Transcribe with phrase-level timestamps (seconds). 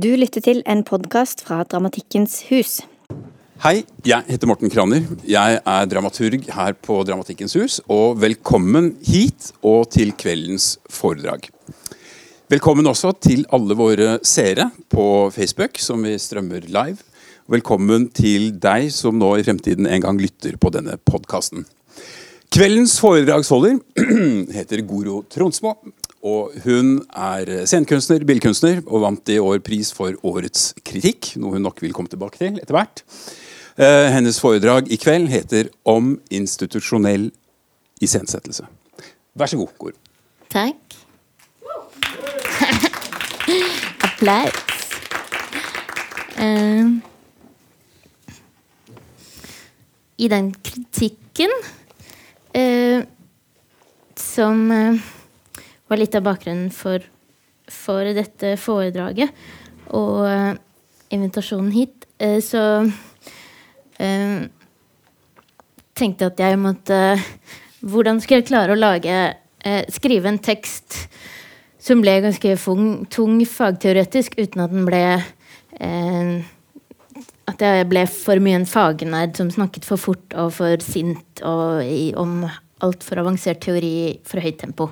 [0.00, 2.76] Du lytter til en podkast fra Dramatikkens hus.
[3.60, 5.02] Hei, jeg heter Morten Kraner.
[5.28, 7.80] Jeg er dramaturg her på Dramatikkens hus.
[7.90, 11.50] Og velkommen hit og til kveldens foredrag.
[12.48, 17.02] Velkommen også til alle våre seere på Facebook, som vi strømmer live.
[17.50, 21.66] Velkommen til deg som nå i fremtiden en gang lytter på denne podkasten.
[22.50, 23.76] Kveldens foredragsholder
[24.56, 25.76] heter Goro Tronsmo.
[26.20, 31.32] Og hun er scenekunstner, billedkunstner, og vant i år pris for årets kritikk.
[31.40, 33.04] Noe hun nok vil komme tilbake til etter hvert.
[33.80, 37.30] Eh, hennes foredrag i kveld heter 'Om institusjonell
[38.00, 38.66] iscenesettelse'.
[39.34, 39.92] Vær så god, Goro.
[40.50, 40.76] Takk.
[44.04, 44.52] Applaus.
[46.40, 47.00] Uh,
[50.18, 51.50] I den kritikken
[52.56, 53.04] uh,
[54.16, 55.00] som uh,
[55.90, 57.02] var litt av bakgrunnen for,
[57.70, 59.34] for dette foredraget
[59.96, 60.54] og uh,
[61.10, 64.38] invitasjonen hit, uh, så uh,
[65.98, 67.00] tenkte jeg at jeg måtte
[67.80, 69.14] Hvordan skulle jeg klare å lage
[69.92, 70.94] Skrive en tekst
[71.80, 75.00] som ble ganske fung, tung fagteoretisk, uten at den ble
[77.48, 81.80] At jeg ble for mye en fagnerd som snakket for fort og for sint og
[81.84, 82.44] i, om
[82.84, 84.90] altfor avansert teori for høyt tempo.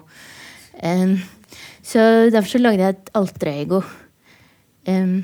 [0.82, 1.18] Um,
[1.82, 2.00] så
[2.32, 3.82] derfor så lagde jeg et alterego.
[4.88, 5.22] Um,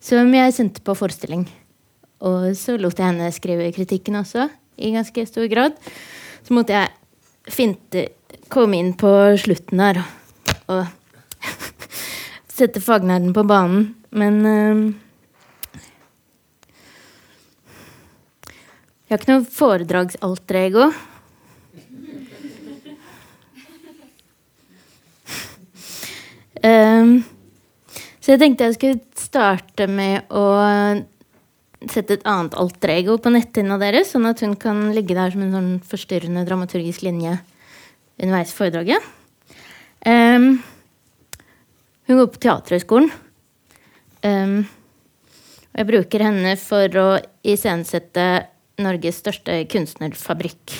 [0.00, 1.46] som jeg sendte på forestilling.
[2.24, 5.76] Og så lot jeg henne skrive kritikken også, i ganske stor grad.
[6.46, 8.08] Så måtte jeg finte,
[8.52, 10.00] komme inn på slutten der
[10.68, 10.86] og,
[12.58, 13.92] sette fagnerden på banen.
[14.10, 14.82] Men um,
[19.08, 20.86] Jeg har ikke noe foredragsalter ego.
[26.64, 27.20] Um,
[28.18, 30.44] så jeg tenkte jeg skulle starte med å
[31.86, 35.44] sette et annet alter ego på netthinna deres, sånn at hun kan ligge der som
[35.44, 37.36] en sånn forstyrrende dramaturgisk linje
[38.18, 39.06] underveis i foredraget.
[40.02, 40.58] Um,
[42.08, 43.10] hun går på Teaterhøgskolen.
[44.26, 44.60] Um,
[45.70, 47.08] og jeg bruker henne for å
[47.46, 48.28] iscenesette
[48.82, 50.74] Norges største kunstnerfabrikk.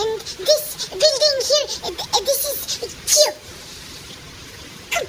[0.00, 1.68] And this building here.
[1.84, 3.38] Uh, this is cute.
[4.92, 5.08] Come.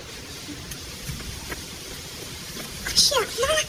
[2.95, 3.63] Sure, Mama.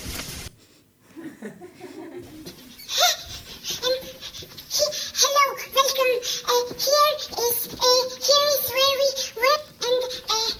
[5.22, 5.44] Hello,
[5.76, 6.16] welcome.
[6.50, 7.14] Uh, here
[7.46, 9.08] is uh, here is where we
[9.42, 10.02] work, and
[10.34, 10.50] uh,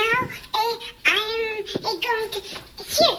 [0.00, 0.18] now
[0.54, 0.74] uh,
[1.06, 2.40] I'm uh, going to
[2.94, 3.18] here.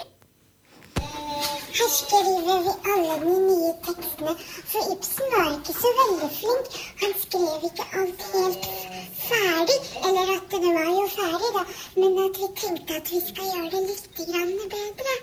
[1.79, 4.33] Her skriver vi alle de nye tekstene,
[4.71, 6.65] for Ibsen var ikke så veldig flink.
[7.01, 8.63] Han skrev ikke alt helt
[9.27, 11.63] ferdig, eller at det var jo ferdig, da,
[12.01, 15.13] men at vi tenkte at vi skal gjøre det litt grann bedre.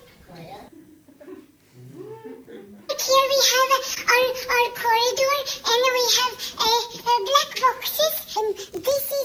[3.06, 4.26] Here we have uh, our,
[4.56, 5.36] our corridor
[5.68, 6.80] and we have uh,
[7.28, 8.48] black boxes and
[8.84, 9.15] this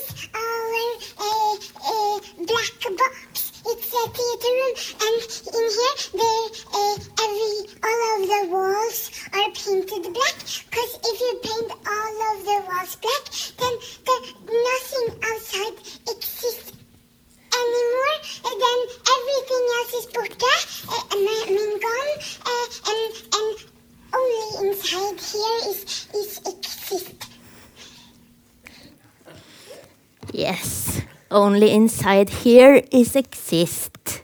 [31.51, 34.23] only inside here is exist.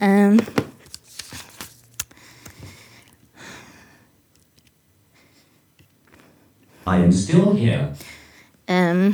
[0.00, 0.40] Um,
[6.86, 7.92] I am still here.
[8.68, 9.12] um,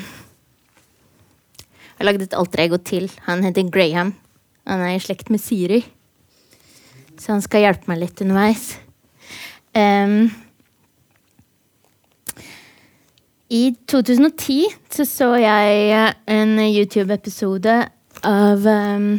[1.95, 3.11] jeg har lagd et alter ego til.
[3.27, 4.15] Han heter Graham.
[4.67, 5.81] Han er i slekt med Siri.
[7.19, 8.77] Så han skal hjelpe meg litt underveis.
[9.75, 10.31] Um,
[13.55, 17.75] I 2010 så så jeg en YouTube-episode
[18.27, 19.11] av um,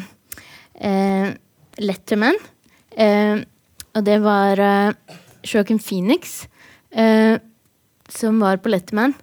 [0.84, 1.30] uh,
[1.80, 2.40] Letterman.
[3.00, 3.46] Uh,
[3.96, 5.16] og det var uh,
[5.48, 6.42] Joaquin Phoenix
[6.98, 7.40] uh,
[8.12, 9.16] som var på Letterman.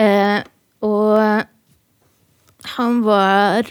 [0.00, 0.40] Eh,
[0.82, 1.44] og
[2.76, 3.68] han var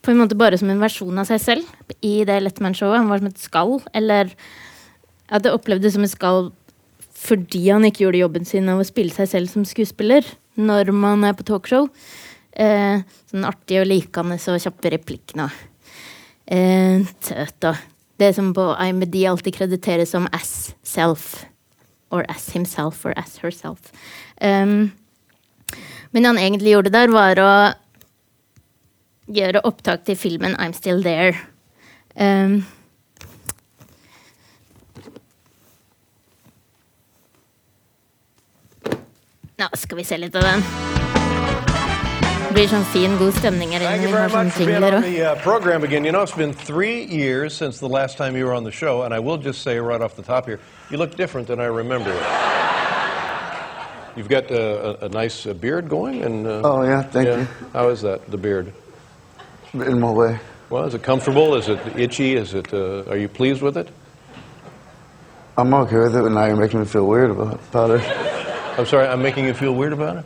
[0.00, 2.98] på en måte bare som en versjon av seg selv i det Letterman-showet.
[2.98, 4.32] Han var som et skall, eller
[5.30, 6.50] at det opplevdes som et skall
[7.20, 10.26] fordi han ikke gjorde jobben sin av å spille seg selv som skuespiller
[10.60, 11.88] når man er på talkshow.
[12.52, 15.50] Eh, sånn artig og likende og kjappe replikkene.
[16.50, 17.04] Eh,
[17.62, 17.74] da.
[18.20, 21.46] Det som på IMD alltid krediteres som as self.
[22.10, 23.92] Or as himself or as herself.
[24.40, 24.90] Um,
[26.10, 27.52] men det han egentlig gjorde der, var å
[29.30, 31.38] gjøre opptak til filmen I'm Still There.
[32.18, 32.64] Um,
[39.60, 40.62] Nå skal vi se litt av den.
[42.50, 44.02] Det blir sånn fin, god stemning her Thank inne.
[44.02, 45.06] you Vi very har sånn much for being jingler on òg.
[45.06, 46.04] the uh, program again.
[46.04, 49.02] You know, it's been three years since the last time you were on the show,
[49.02, 50.58] and I will just say right off the top here,
[50.90, 52.20] you look different than I remember you.
[54.16, 57.46] You've got uh, a, a nice uh, beard going, and uh, Oh, yeah, thank you.
[57.72, 58.28] How is that?
[58.30, 58.72] The beard?
[59.74, 60.38] In my way.
[60.70, 61.54] Well, is it comfortable?
[61.54, 62.34] Is it itchy?
[62.34, 62.72] Is it?
[62.74, 63.88] Uh, are you pleased with it?
[65.56, 68.29] I'm okay with it, but now you're making me feel weird about, about it.
[68.78, 70.24] I'm sorry, I'm making you feel weird about it.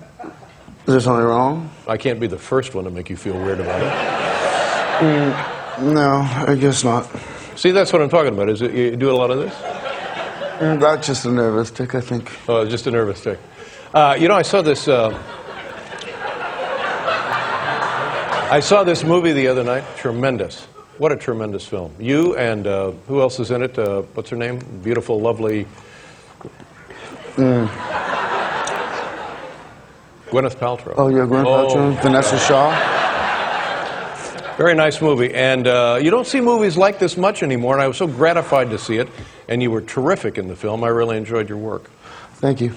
[0.87, 1.71] Is there something wrong?
[1.89, 5.83] I can't be the first one to make you feel weird about it.
[5.83, 7.09] No, I guess not.
[7.57, 8.49] See, that's what I'm talking about.
[8.49, 9.55] Is it you do a lot of this?
[10.61, 12.31] Mm, That's just a nervous tick, I think.
[12.49, 13.39] Oh, just a nervous tick.
[13.93, 14.87] Uh, you know, I saw this.
[14.87, 15.11] Uh,
[18.51, 19.85] I saw this movie the other night.
[19.97, 20.65] Tremendous.
[20.99, 21.93] What a tremendous film.
[21.99, 23.77] You and uh, who else is in it?
[23.79, 24.59] Uh, what's her name?
[24.85, 25.67] Beautiful, lovely.
[30.35, 30.95] Gwyneth Paltrow.
[30.97, 32.73] Oh, yeah, Gwyneth Oh, Paltrow, Vanessa Shaw.
[34.57, 35.33] Very nice movie.
[35.33, 38.71] And uh, you don't see movies like this much anymore, and I was so gratified
[38.71, 39.09] to see it.
[39.47, 40.83] And you were terrific in the film.
[40.83, 41.89] I really enjoyed your work.
[42.35, 42.75] Thank you.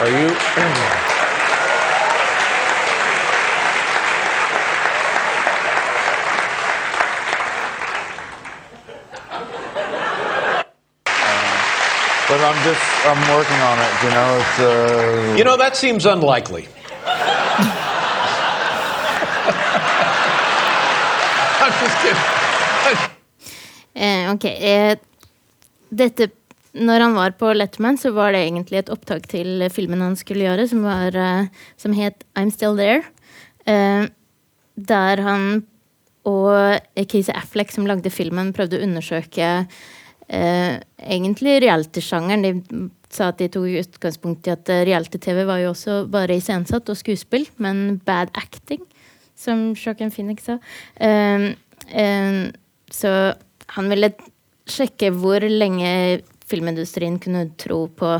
[0.00, 0.96] Are you?
[12.50, 15.38] I'm just, I'm working on it, you know, it's, uh...
[15.38, 16.66] You know, that seems unlikely.
[21.62, 22.26] I'm just kidding.
[23.94, 24.44] Eh, ok.
[24.44, 24.96] Eh,
[25.90, 26.30] dette
[26.72, 30.44] Når han var på Letterman, så var det egentlig et opptak til filmen han skulle
[30.46, 31.46] gjøre, som, var, eh,
[31.76, 33.02] som het I'm Still There.
[33.66, 34.06] Eh,
[34.74, 35.66] der han
[36.26, 39.66] og Casey Affleck, som lagde filmen, prøvde å undersøke
[40.30, 42.46] eh, egentlig reality-sjangeren.
[42.46, 46.90] De sa at de tok utgangspunkt i at eh, reality-TV var jo også bare iscenesatt
[46.92, 48.82] og skuespill, men bad acting,
[49.38, 50.58] som Joaquin Phoenix sa.
[50.96, 51.50] Eh,
[51.90, 52.42] eh,
[52.90, 53.14] så
[53.76, 54.14] han ville
[54.70, 58.16] sjekke hvor lenge filmindustrien kunne tro på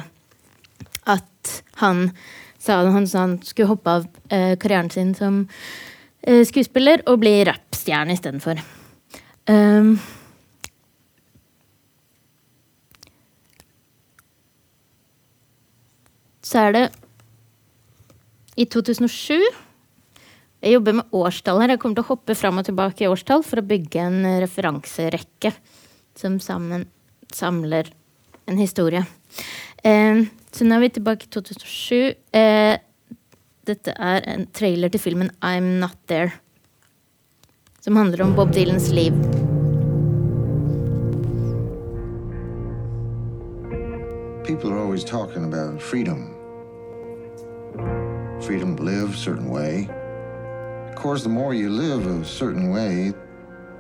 [1.11, 2.11] at han
[2.61, 5.43] sa han han skulle hoppe av eh, karrieren sin som
[6.23, 8.61] eh, skuespiller og bli rappstjerne istedenfor.
[9.49, 9.97] Um,
[16.50, 16.85] så er det
[18.58, 19.38] i 2007
[20.61, 21.70] Jeg jobber med årstall her.
[21.73, 25.55] Jeg kommer til å hoppe fram og tilbake i årstall for å bygge en referanserekke
[26.20, 26.85] som sammen
[27.32, 27.88] samler
[28.50, 29.06] en historie.
[29.81, 32.12] Eh, så nå er vi tilbake i 2007.
[32.37, 32.75] Eh,
[33.70, 36.35] dette er en trailer til filmen I'm Not There.
[37.81, 39.17] Som handler om Bob Dylans liv.
[44.45, 46.39] People are always talking about freedom.
[48.42, 49.88] Freedom to live a certain way.
[50.88, 53.12] Of course, the more you live a certain way,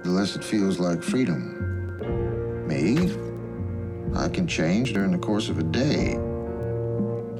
[0.04, 2.66] the less it feels like freedom.
[2.68, 3.10] Me?
[4.14, 6.16] I can change during the course of a day.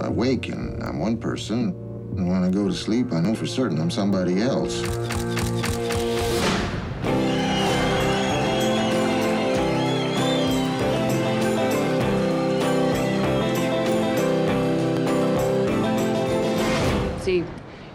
[0.00, 1.74] I wake and I'm one person,
[2.16, 4.80] and when I go to sleep, I know for certain I'm somebody else.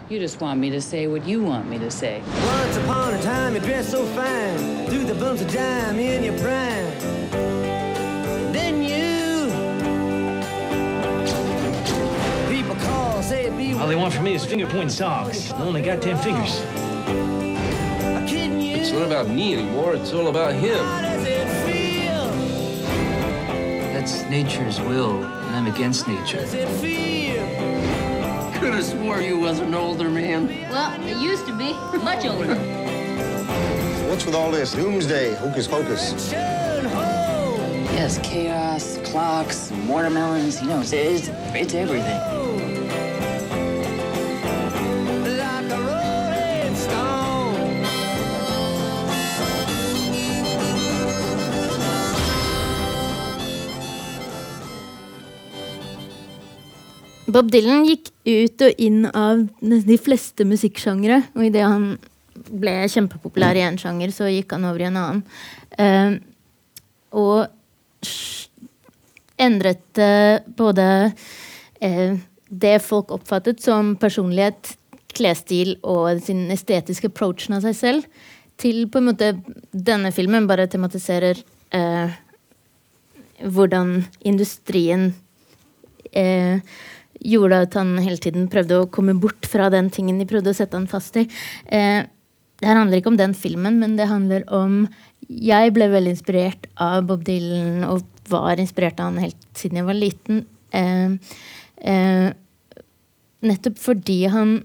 [0.08, 2.22] You just want me to say what you want me to say.
[2.44, 6.38] Once upon a time, you dressed so fine, threw the bumps of dime in your
[6.38, 6.90] prime.
[8.52, 9.50] Then you,
[12.54, 13.72] people call, say it be.
[13.74, 15.50] All they want from me is finger pointing songs.
[15.52, 16.60] I only got ten fingers.
[18.04, 18.76] I'm kidding you.
[18.76, 20.84] It's not about me anymore, it's all about him.
[20.84, 22.30] How does it feel?
[23.92, 26.46] That's nature's will, and I'm against nature
[28.66, 30.48] could have swore you was an older man.
[30.68, 31.72] Well, I used to be.
[32.02, 32.56] Much older.
[34.08, 36.32] What's with all this doomsday hocus pocus?
[37.92, 42.20] Yes, chaos, clocks, watermelons, you know, it's, it's, it's everything.
[57.28, 61.22] Bob Dylan gikk ut og inn av de fleste musikksjangre.
[61.36, 61.96] Og idet han
[62.50, 65.22] ble kjempepopulær i én sjanger, så gikk han over i en annen.
[65.78, 66.16] Eh,
[67.16, 67.46] og
[69.40, 70.88] endret eh, både
[71.80, 72.18] eh,
[72.48, 74.76] det folk oppfattet som personlighet,
[75.16, 78.24] klesstil og sin estetiske approachen av seg selv,
[78.60, 79.30] til på en måte
[79.72, 81.40] denne filmen bare tematiserer
[81.76, 82.12] eh,
[83.44, 85.10] hvordan industrien
[86.12, 86.60] eh,
[87.26, 90.56] gjorde at han hele tiden prøvde å komme bort fra den tingen de prøvde å
[90.56, 91.26] sette han fast i.
[91.66, 92.04] Eh,
[92.56, 94.86] det her handler ikke om den filmen, men det handler om
[95.26, 99.88] Jeg ble veldig inspirert av Bob Dylan og var inspirert av han helt siden jeg
[99.88, 100.44] var liten.
[100.70, 101.16] Eh,
[101.82, 102.28] eh,
[103.46, 104.58] nettopp fordi han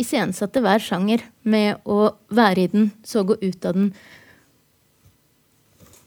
[0.00, 3.90] iscenesatte hver sjanger med å være i den, så gå ut av den.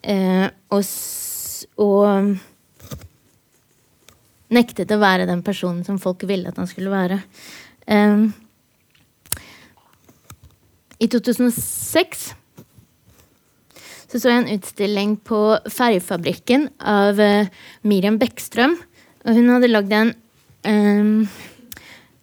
[0.04, 0.84] Eh, og,
[1.80, 2.34] og
[4.54, 7.20] nektet å være den personen som folk ville at han skulle være.
[7.88, 8.32] Um,
[11.02, 12.32] I 2006
[14.14, 15.38] så så jeg en utstilling på
[15.74, 17.48] Ferjefabrikken av uh,
[17.82, 18.76] Miriam Bekkstrøm.
[19.26, 20.12] Og hun hadde lagd en
[20.70, 21.24] um,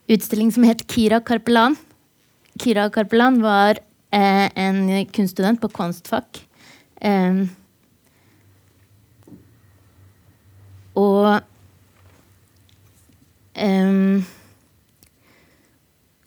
[0.06, 1.74] utstilling som het Kira Karpelan.
[2.62, 3.80] Kira Karpelan var
[4.14, 6.38] uh, en kunststudent på kunstfag.
[7.02, 7.48] Um,
[10.94, 11.42] og
[13.56, 14.20] um,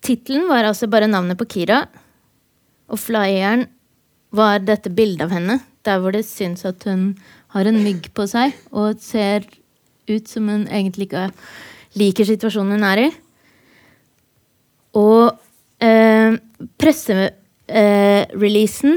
[0.04, 1.86] Tittelen var altså bare navnet på Kira.
[2.92, 3.68] Og flyeren
[4.36, 7.14] var dette bildet av henne, der hvor det syns at hun
[7.54, 9.46] har en mygg på seg og ser
[10.10, 11.32] ut som hun egentlig ikke
[12.00, 13.08] liker situasjonen hun er i.
[15.00, 15.26] Og
[15.84, 16.32] eh,
[16.82, 18.94] pressereleasen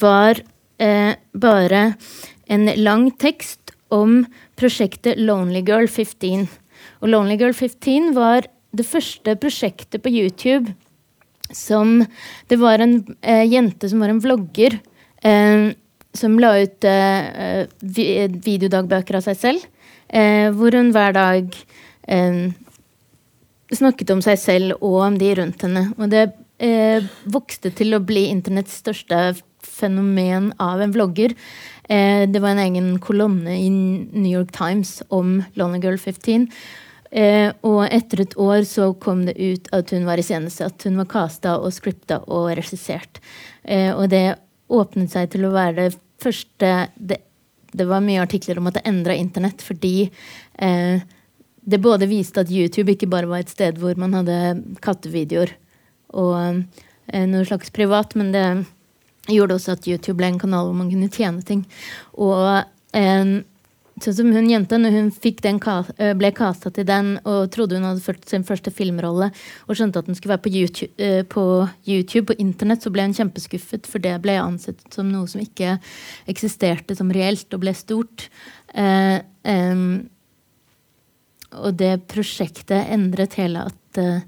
[0.00, 0.34] var
[0.82, 1.94] eh, bare
[2.50, 3.60] en lang tekst
[3.94, 4.26] om
[4.58, 6.48] prosjektet Lonely Girl 15.
[7.02, 10.74] Og Lonely Girl 15 var det første prosjektet på YouTube
[11.54, 12.00] som
[12.48, 14.78] Det var en eh, jente som var en vlogger,
[15.22, 15.70] eh,
[16.14, 19.66] som la ut eh, videodagbøker av seg selv,
[20.08, 21.58] eh, hvor hun hver dag
[22.08, 22.48] eh,
[23.74, 25.86] snakket om seg selv og om de rundt henne.
[25.98, 26.24] Og det
[26.62, 31.34] eh, vokste til å bli internetts største fenomen av en vlogger.
[31.88, 36.48] Eh, det var en egen kolonne i New York Times om Lonely Girl 15.
[37.10, 40.86] Eh, og etter et år så kom det ut at hun var iscenesatt.
[40.88, 43.20] Hun var casta og scripta og regissert.
[43.62, 44.38] Eh, og det
[44.72, 47.18] åpnet seg til å være det første Det,
[47.74, 50.08] det var mye artikler om at det endra internett fordi
[50.56, 54.36] det både viste at YouTube ikke bare var et sted hvor man hadde
[54.80, 55.52] kattevideoer
[56.14, 56.62] og
[57.12, 58.46] noe slags privat, men det
[59.30, 61.64] gjorde også at YouTube ble en kanal hvor man kunne tjene ting.
[62.20, 62.64] Og
[62.96, 63.34] eh,
[64.02, 65.10] sånn som hun jenta, når hun
[65.44, 65.60] den,
[65.98, 69.30] eh, ble casta til den og trodde hun hadde ført sin første filmrolle
[69.68, 73.06] og skjønte at den skulle være på YouTube, eh, på, YouTube, på internett, så ble
[73.06, 75.78] hun kjempeskuffet, for det ble ansett som noe som ikke
[76.26, 78.28] eksisterte som reelt og ble stort.
[78.74, 79.86] Eh, eh,
[81.54, 84.24] og det prosjektet endret hele at eh,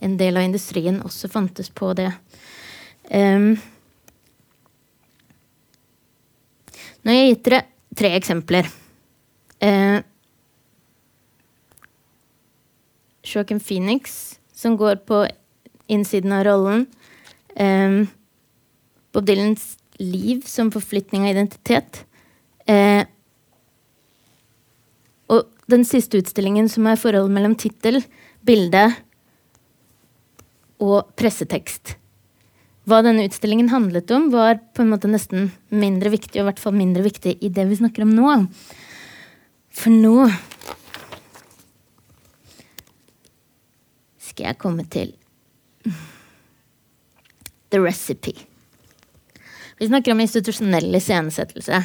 [0.00, 2.08] en del av industrien også fantes på det.
[3.10, 3.52] Em,
[7.02, 7.60] nå har jeg gitt dere
[7.96, 8.70] tre eksempler.
[9.60, 10.00] Eh,
[13.26, 15.24] Joaquin Phoenix, som går på
[15.90, 16.86] innsiden av rollen.
[17.56, 18.06] Eh,
[19.12, 22.04] Bob Dylans liv som forflytning av identitet.
[22.66, 23.04] Eh,
[25.30, 28.00] og den siste utstillingen, som er forholdet mellom tittel,
[28.46, 28.88] bilde
[30.80, 31.99] og pressetekst.
[32.88, 36.62] Hva denne utstillingen handlet om, var på en måte nesten mindre viktig, og i hvert
[36.62, 38.36] fall mindre viktig i det vi snakker om nå.
[39.70, 40.30] For nå
[44.30, 45.12] skal jeg komme til
[47.70, 48.34] The Recipe.
[49.80, 51.84] Vi snakker om institusjonell iscenesettelse.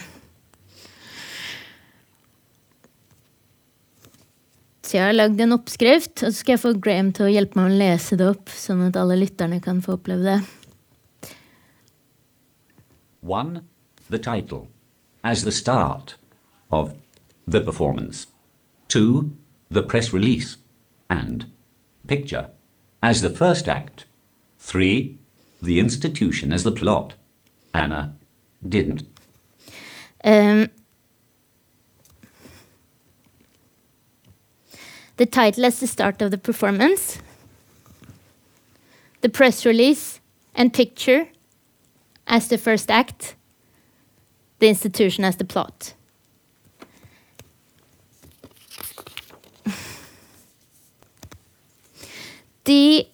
[4.86, 7.60] Så jeg har lagd en oppskrift, og så skal jeg få Graham til å hjelpe
[7.60, 10.65] meg å lese det opp, sånn at alle lytterne kan få oppleve det.
[13.26, 13.68] 1.
[14.08, 14.68] The title,
[15.24, 16.16] as the start
[16.72, 16.96] of
[17.48, 18.28] the performance.
[18.90, 19.36] 2.
[19.70, 20.58] The press release
[21.10, 21.52] and
[22.06, 22.52] picture,
[23.02, 24.06] as the first act.
[24.60, 25.18] 3.
[25.62, 27.16] The institution as the plot.
[27.74, 28.16] Anna
[28.68, 29.04] didn't.
[30.24, 30.70] Um,
[35.18, 37.20] the title as the start of the performance,
[39.22, 40.20] the press release
[40.54, 41.28] and picture
[42.28, 43.36] as the first act,
[44.60, 45.94] the institution as the plot.
[52.66, 53.06] De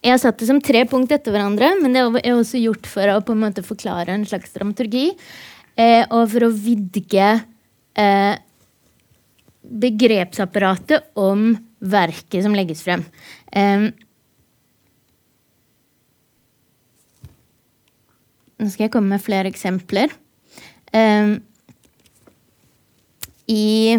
[0.00, 3.04] Jeg har satt det som tre punkt etter hverandre, men det er også gjort for
[3.12, 5.10] å på en måte forklare en slags dramaturgi,
[5.76, 7.26] eh, og for å vidge
[8.00, 8.34] eh,
[9.60, 11.52] begrepsapparatet om
[11.84, 13.04] verket som legges frem.
[13.52, 13.92] Eh,
[18.60, 20.12] nå skal jeg komme med flere eksempler.
[20.92, 21.38] Um,
[23.50, 23.96] I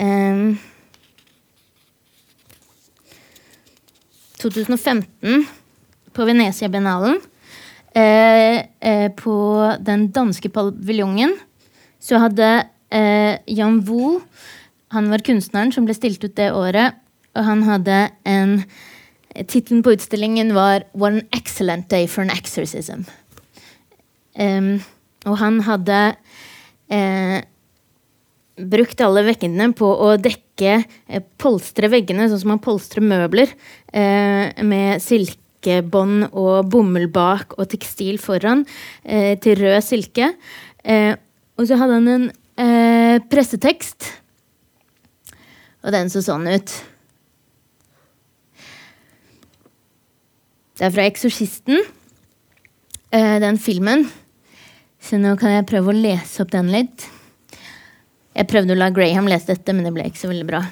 [0.00, 0.56] um,
[4.44, 5.46] 2015,
[6.12, 7.20] på Venezia-biennalen,
[7.94, 9.36] eh, eh, på
[9.80, 11.32] den danske paviljongen,
[12.00, 12.50] så hadde
[12.90, 14.20] eh, Jan Vo
[14.94, 16.94] Han var kunstneren som ble stilt ut det året,
[17.34, 17.96] og han hadde
[18.30, 18.60] en
[19.34, 23.06] Tittelen på utstillingen var 'What an excellent day for an exorcism'.
[24.38, 24.82] Um,
[25.26, 26.16] og han hadde
[26.92, 27.42] eh,
[28.54, 33.50] brukt alle veggene på å dekke eh, polstre veggene, sånn som man polstrer møbler,
[33.92, 38.64] eh, med silkebånd og bomull bak og tekstil foran,
[39.02, 40.34] eh, til rød silke.
[40.84, 41.14] Eh,
[41.58, 42.26] og så hadde han en
[42.58, 44.10] eh, pressetekst,
[45.84, 46.74] og den så sånn ut.
[50.74, 51.84] Det er fra 'Eksorsisten',
[53.12, 54.10] eh, den filmen.
[55.00, 57.08] Så nå kan jeg prøve å lese opp den litt.
[58.34, 60.62] Jeg prøvde å la Graham lese dette, men det ble ikke så veldig bra.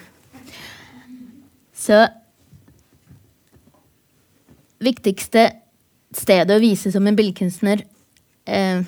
[1.74, 2.08] Så
[4.82, 5.52] Viktigste
[6.12, 7.84] stedet å vise som en billedkunstner
[8.46, 8.82] eh,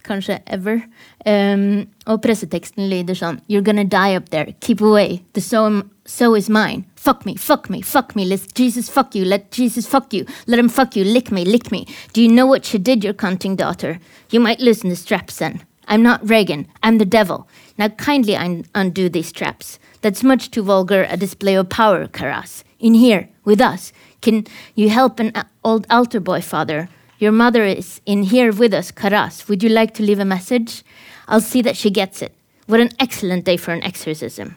[0.00, 0.82] kanskje ever.
[1.26, 4.54] Um, og presseteksten lyder sånn You're gonna die up there.
[4.60, 5.22] Keep away.
[5.34, 6.84] The so, so is mine.
[6.96, 8.24] Fuck me, fuck me, fuck me.
[8.24, 9.24] Let Jesus fuck you.
[9.24, 10.26] Let Jesus fuck you.
[10.46, 11.04] Let him fuck you.
[11.04, 11.86] Lick me, lick me.
[12.12, 13.98] Do you know what she did, your cunting daughter?
[14.30, 15.62] You might loosen the straps then.
[15.88, 16.68] I'm not Reagan.
[16.82, 17.48] I'm the devil.
[17.76, 19.78] Now kindly un undo these straps.
[20.02, 22.62] That's much too vulgar a display of power, Karas.
[22.78, 23.92] In here, with us.
[24.20, 26.88] Can you help an uh, old altar boy, father?
[27.20, 29.46] Your mother is in here with us, Karas.
[29.46, 30.82] Would you like to leave a message?
[31.28, 32.34] I'll see that she gets it.
[32.66, 34.56] What an excellent day for an exorcism.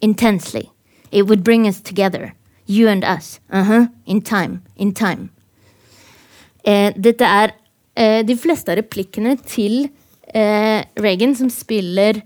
[0.00, 0.72] Intensely.
[1.12, 2.34] It would bring us together.
[2.66, 3.38] You and us.
[3.52, 3.86] Uh-huh.
[4.06, 4.64] In time.
[4.76, 5.30] In time.
[6.64, 7.54] Eh, dette er
[7.94, 9.86] eh, de fleste av replikkene til
[10.34, 12.24] eh, Reagan som spiller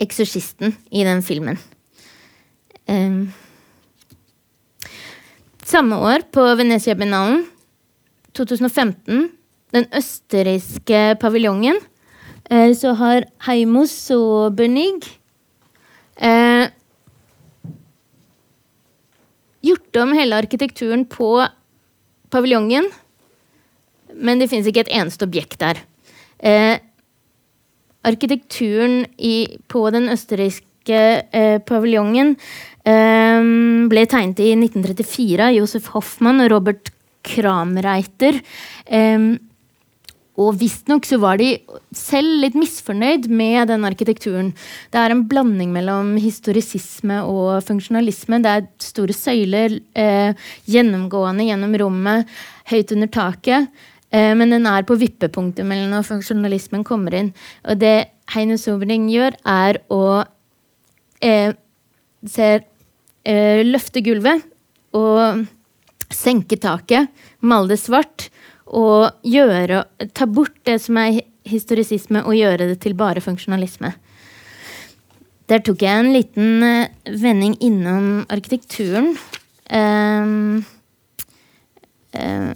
[0.00, 1.56] eksorsisten i den filmen.
[2.90, 3.22] Eh,
[5.64, 7.46] samme år, på Venezia-biennalen,
[8.36, 9.30] 2015,
[9.74, 11.78] den østerrikske paviljongen,
[12.50, 15.04] eh, så har Heimo Sobernig
[16.16, 16.70] eh,
[19.64, 21.32] gjort om hele arkitekturen på
[22.30, 22.86] paviljongen,
[24.14, 25.82] men det fins ikke et eneste objekt der.
[26.40, 26.78] Eh,
[28.06, 31.00] arkitekturen i, på den østerrikske
[31.36, 32.32] eh, paviljongen
[32.88, 33.50] eh,
[33.92, 36.92] ble tegnet i 1934 av Josef Hoffmann og Robert
[37.26, 38.40] Kramreiter.
[38.86, 39.32] Um,
[40.40, 41.50] og visstnok så var de
[41.96, 44.52] selv litt misfornøyd med den arkitekturen.
[44.92, 48.40] Det er en blanding mellom historisisme og funksjonalisme.
[48.40, 50.32] Det er store søyler eh,
[50.70, 52.30] gjennomgående gjennom rommet,
[52.72, 53.68] høyt under taket.
[54.14, 57.32] Eh, men den er på vippepunktet mellom når funksjonalismen kommer inn.
[57.68, 60.22] Og det Heine Sobring gjør, er å
[61.20, 61.52] eh,
[62.30, 62.64] ser,
[63.28, 64.46] eh, løfte gulvet
[64.96, 65.44] og
[66.14, 68.28] senke taket, male det svart
[68.70, 73.92] og gjøre, ta bort det som er historisisme, og gjøre det til bare funksjonalisme.
[75.50, 79.16] Der tok jeg en liten uh, vending innom arkitekturen.
[79.66, 80.60] Um,
[82.14, 82.52] uh,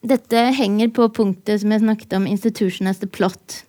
[0.00, 3.60] dette henger på punktet som jeg snakket om, institution as the plot.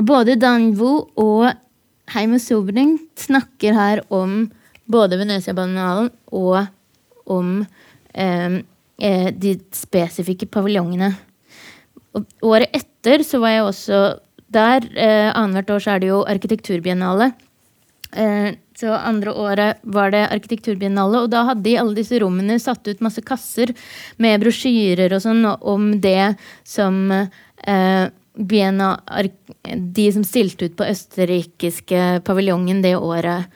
[0.00, 1.50] Både Danvo og
[2.14, 4.46] Heimo Sobring snakker her om
[4.90, 6.66] både Venezia-banalen og
[7.30, 7.60] om
[8.12, 8.58] eh,
[9.32, 11.12] de spesifikke paviljongene.
[12.44, 14.02] Året etter så var jeg også
[14.54, 14.86] der.
[14.94, 17.32] Eh, Annethvert år så er det jo arkitekturbiennale.
[18.14, 22.86] Eh, så andre året var det arkitekturbiennale, og da hadde de alle disse rommene satt
[22.86, 23.72] ut masse kasser
[24.22, 26.34] med brosjyrer og sånn om det
[26.66, 33.46] som eh, de som stilte ut på østerrikiske paviljongen det året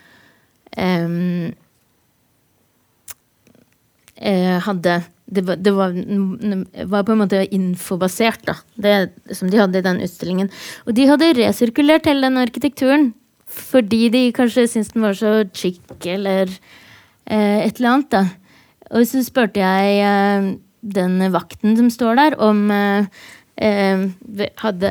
[4.68, 5.92] hadde det var, det var,
[6.88, 8.54] var, på en måte infobasert, da.
[8.80, 10.48] Det som de hadde i den utstillingen.
[10.86, 13.10] Og de hadde resirkulert hele den arkitekturen
[13.48, 18.22] fordi de kanskje syntes den var så chic eller eh, et eller annet, da.
[18.92, 20.48] Og så spurte jeg eh,
[20.96, 23.08] den vakten som står der, om eh, eh,
[23.58, 24.90] hadde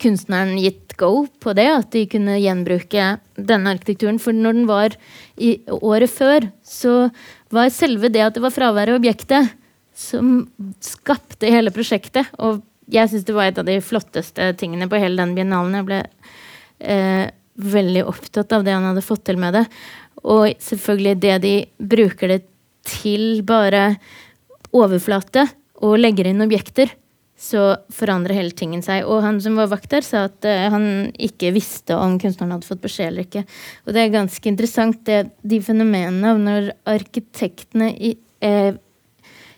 [0.00, 4.20] kunstneren gitt go på det, at de kunne gjenbruke denne arkitekturen.
[4.22, 4.96] For når den var
[5.36, 7.10] i året før, så
[7.52, 9.52] var selve det at det var fravær av objektet,
[9.96, 10.46] som
[10.84, 12.32] skapte hele prosjektet.
[12.40, 15.78] Og jeg syns det var et av de flotteste tingene på hele den biennalen.
[15.78, 16.02] Jeg ble
[16.80, 17.24] eh,
[17.56, 19.64] veldig opptatt av det han hadde fått til med det.
[20.26, 22.42] Og selvfølgelig det de bruker det
[22.86, 23.96] til bare
[24.76, 25.46] overflate
[25.84, 26.90] og legger inn objekter,
[27.36, 29.04] så forandrer hele tingen seg.
[29.04, 32.68] Og han som var vakt der, sa at uh, han ikke visste om kunstneren hadde
[32.68, 33.44] fått beskjed eller ikke.
[33.84, 38.72] Og det er ganske interessant, det, de fenomenene av når arkitektene i, eh,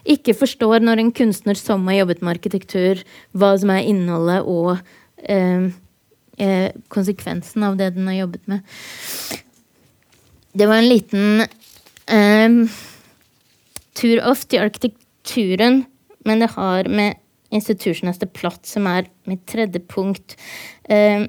[0.09, 3.03] ikke forstår når en kunstner som har jobbet med arkitektur,
[3.37, 4.75] hva som er innholdet og
[5.29, 5.69] eh,
[6.39, 8.75] eh, konsekvensen av det den har jobbet med.
[10.59, 11.45] Det var en liten
[12.11, 12.79] eh,
[13.99, 15.85] tur off til arkitekturen,
[16.27, 18.21] men det har med institution as
[18.63, 20.37] som er mitt tredje punkt.
[20.89, 21.29] Eh,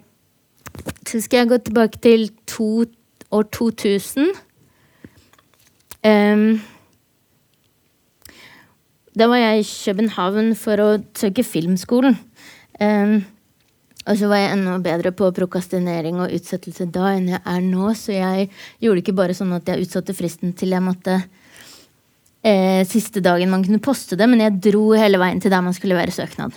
[1.07, 2.85] så skal jeg gå tilbake til to,
[3.31, 4.29] år 2000.
[6.05, 6.61] Um,
[9.19, 12.15] da var jeg i København for å søke filmskolen.
[12.79, 13.25] Um,
[14.07, 17.91] og så var jeg enda bedre på prokastinering og utsettelse da enn jeg er nå,
[17.93, 18.47] så jeg
[18.81, 21.19] gjorde ikke bare sånn at jeg utsatte fristen til jeg måtte
[22.43, 25.75] eh, siste dagen man kunne poste det, men jeg dro hele veien til der man
[25.75, 26.55] skulle levere søknad.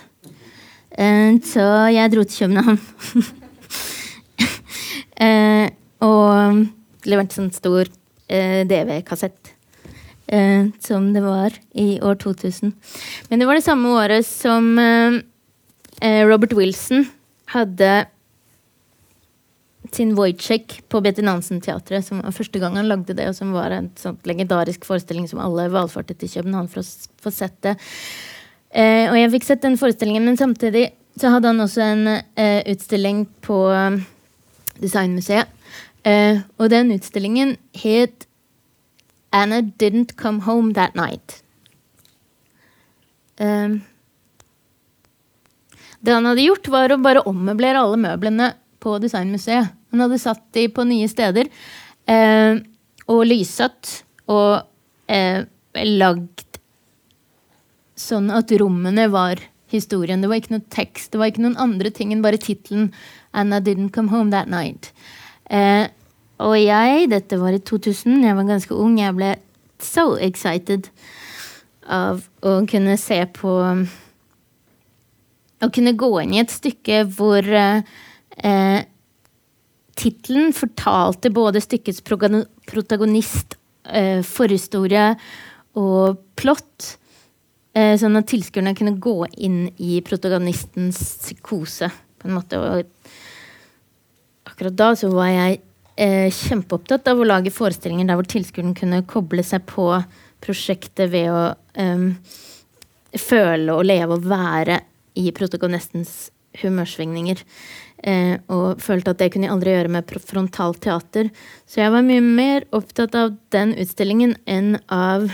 [0.92, 2.80] Eh, så jeg dro til København.
[5.26, 5.66] eh,
[6.02, 6.62] og
[7.08, 7.88] leverte sånn stor
[8.28, 9.52] eh, DV-kassett
[10.26, 12.74] eh, som det var i år 2000.
[13.30, 15.20] Men det var det samme året som eh,
[16.26, 17.06] Robert Wilson
[17.52, 17.92] hadde
[19.94, 23.74] sin Wojciech på Betty Nansen-teatret, som var første gang han lagde det, og som var
[23.74, 26.86] en sånn legendarisk forestilling som alle valfartet til København for å
[27.24, 27.76] få sett det.
[28.72, 30.88] Eh, og jeg fikk sett den forestillingen, men samtidig
[31.20, 34.00] så hadde han også en eh, utstilling på um,
[34.80, 35.50] Designmuseet.
[36.08, 38.26] Eh, og den utstillingen het
[39.32, 41.42] Anna didn't come home that night.
[43.40, 43.82] Um,
[46.00, 48.52] det han hadde gjort, var å bare ommøblere alle møblene
[48.82, 49.70] på Designmuseet.
[49.92, 51.48] Han hadde satt de på nye steder
[52.10, 52.60] eh,
[53.12, 54.02] og lyssatt
[54.32, 54.64] og
[55.12, 55.44] eh,
[55.84, 56.44] lagd
[57.98, 59.40] sånn at rommene var
[59.72, 60.20] historien.
[60.20, 62.90] Det var ikke noe tekst, det var ikke noen andre ting enn bare tittelen
[63.32, 64.92] 'Anna didn't come home that night'.
[65.48, 65.88] Eh,
[66.42, 69.36] og jeg, dette var i 2000, jeg var ganske ung, jeg ble
[69.82, 70.88] so excited
[71.86, 73.58] av å kunne se på
[75.62, 78.82] Å kunne gå inn i et stykke hvor eh,
[79.98, 85.16] tittelen fortalte både stykkets protagonist, eh, forhistorie
[85.78, 86.96] og plott.
[87.74, 91.90] Eh, sånn at tilskuerne kunne gå inn i protagonistens psykose.
[92.22, 92.54] på en måte.
[92.54, 92.86] Og
[94.46, 95.60] akkurat da så var jeg
[95.96, 99.88] eh, kjempeopptatt av å lage forestillinger der hvor tilskueren kunne koble seg på
[100.42, 101.42] prosjektet ved å
[101.78, 102.16] um,
[103.18, 104.80] føle og leve og være
[105.18, 106.30] i protagonistens
[106.62, 107.42] humørsvingninger.
[108.02, 111.30] Eh, og følte at det kunne jeg aldri gjøre med frontalt teater.
[111.70, 115.28] Så jeg var mye mer opptatt av den utstillingen enn av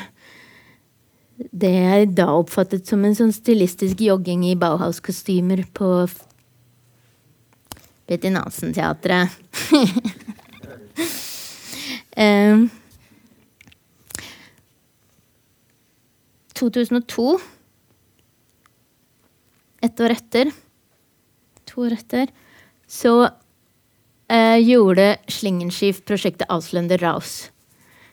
[1.39, 5.93] det jeg da oppfattet som en sånn stilistisk jogging i Bauhaus-kostymer på
[8.09, 9.39] Betty Nansen-teatret.
[12.19, 12.65] Um,
[16.59, 17.39] 2002,
[19.87, 20.51] ett år etter,
[21.71, 22.33] to år etter,
[22.89, 23.15] så
[24.33, 27.51] eh, gjorde Slingenskift prosjektet Auslender Raus.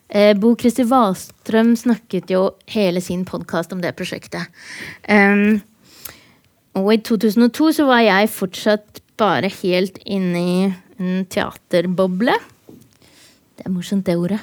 [0.10, 4.52] Eh, Bo Kristi Wahlstrøm snakket jo hele sin podkast om det prosjektet.
[5.10, 5.62] Um,
[6.76, 10.58] og i 2002 så var jeg fortsatt bare helt inne i
[11.00, 12.36] en teaterboble.
[13.56, 14.42] Det er morsomt, det ordet.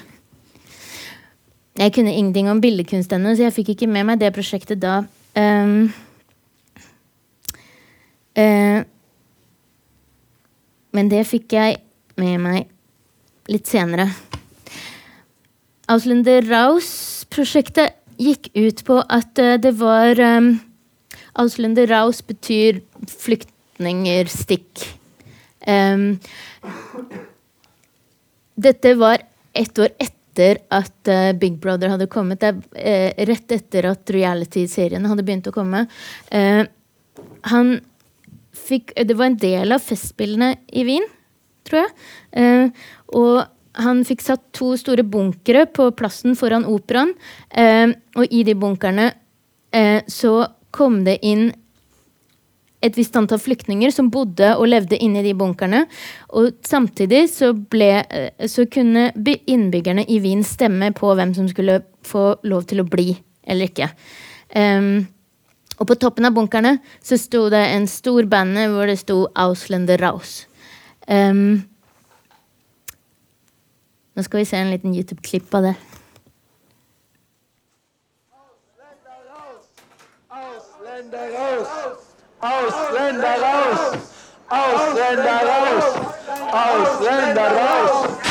[1.77, 4.99] Jeg kunne ingenting om billedkunst ennå, så jeg fikk ikke med meg det prosjektet da.
[5.37, 5.87] Um,
[8.37, 8.83] uh,
[10.93, 11.79] men det fikk jeg
[12.21, 12.69] med meg
[13.51, 14.07] litt senere.
[15.91, 20.53] Auslunder Raus-prosjektet gikk ut på at uh, det var um,
[21.41, 22.79] Auslunder Raus betyr
[23.09, 24.85] flyktninger, stikk.
[25.67, 26.19] Um,
[28.55, 32.43] dette var ett år etter at uh, Big Brother hadde kommet.
[32.43, 35.85] Det er uh, rett etter at reality-seriene hadde begynt å komme.
[36.29, 36.63] Uh,
[37.49, 37.75] han
[38.53, 41.05] fikk Det var en del av Festspillene i Wien,
[41.67, 42.71] tror jeg.
[43.15, 43.43] og
[43.81, 47.15] han fikk satt to store bunkere på plassen foran operaen.
[48.15, 49.07] og i de bunkerne
[50.05, 50.33] så
[50.71, 51.51] kom det inn
[52.83, 55.85] et visst antall flyktninger som bodde og levde inni de bunkerne.
[56.35, 61.81] Og samtidig så, ble, eh, så kunne innbyggerne i Wien stemme på hvem som skulle
[62.03, 63.13] få lov til å bli
[63.47, 63.89] eller ikke.
[64.55, 65.07] Em,
[65.83, 69.99] og på toppen av bunkerne så sto det en stor banner hvor det sto 'Ausländer
[69.99, 70.45] raus'.
[71.11, 71.67] Um,
[74.15, 75.75] nå skal vi se en liten YouTube-klipp av det.
[80.31, 81.67] Ausländer raus!
[82.39, 83.81] Ausländer raus!
[84.47, 85.85] Ausländer raus!
[86.53, 88.22] Ausländer raus!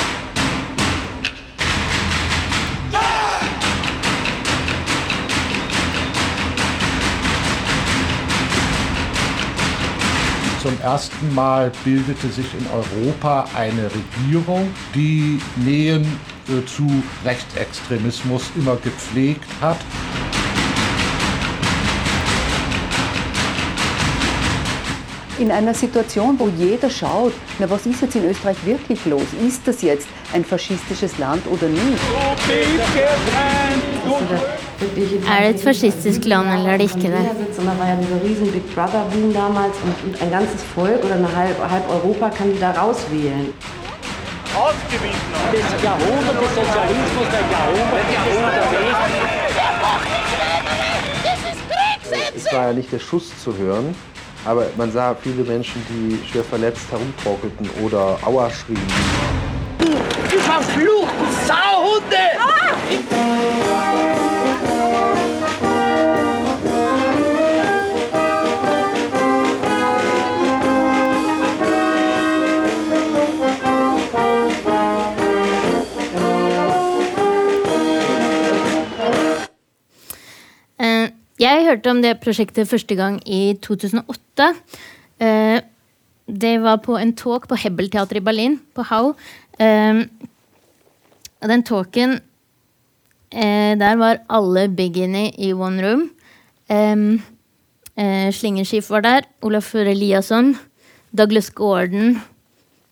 [10.63, 16.05] Zum ersten Mal bildete sich in Europa eine Regierung, die Nähen
[16.47, 19.79] äh, zu Rechtsextremismus immer gepflegt hat.
[25.43, 29.25] In einer Situation, wo jeder schaut, na was ist jetzt in Österreich wirklich los?
[29.45, 31.83] Ist das jetzt ein faschistisches Land oder nicht?
[34.79, 37.19] Er det ikke det?
[37.59, 41.17] Und da war ja dieser riesen Big Brother Boom damals und, ein ganzes Volk oder
[41.17, 43.53] eine halb, halb Europa kann die da rauswählen.
[44.55, 45.19] Ausgewiesen!
[45.51, 48.65] Das Jahrhundert des Sozialismus, der Jahrhundert, Jahrhundert
[52.37, 53.93] Es war ja nicht der Schuss zu hören,
[54.45, 58.81] aber man sah viele Menschen, die schwer verletzt herumtorkelten oder Aua schrien.
[59.79, 62.17] Du verfluchten Sauhunde!
[62.91, 64.12] Eh,
[81.43, 84.49] jeg hørte om det prosjektet første gang i 2008.
[85.23, 85.59] Eh,
[86.43, 89.15] det var på en talk på Hebbelteatret i Berlin, på Hau.
[89.59, 90.03] Eh,
[91.43, 92.21] og den talken
[93.33, 96.11] eh, Der var alle biggiene i one room.
[98.33, 99.27] Slingerskif var der.
[99.43, 100.55] Olaf Eliasson.
[101.13, 102.23] Douglas Gordon.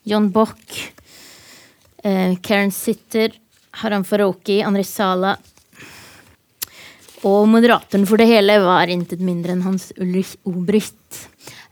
[0.05, 0.59] John Bock.
[2.03, 3.31] Karen Sitter.
[3.81, 4.61] Haram Faroki.
[4.61, 5.37] André Sala.
[7.27, 11.27] Og moderatoren for det hele var intet mindre enn Hans Ulrich Obricht.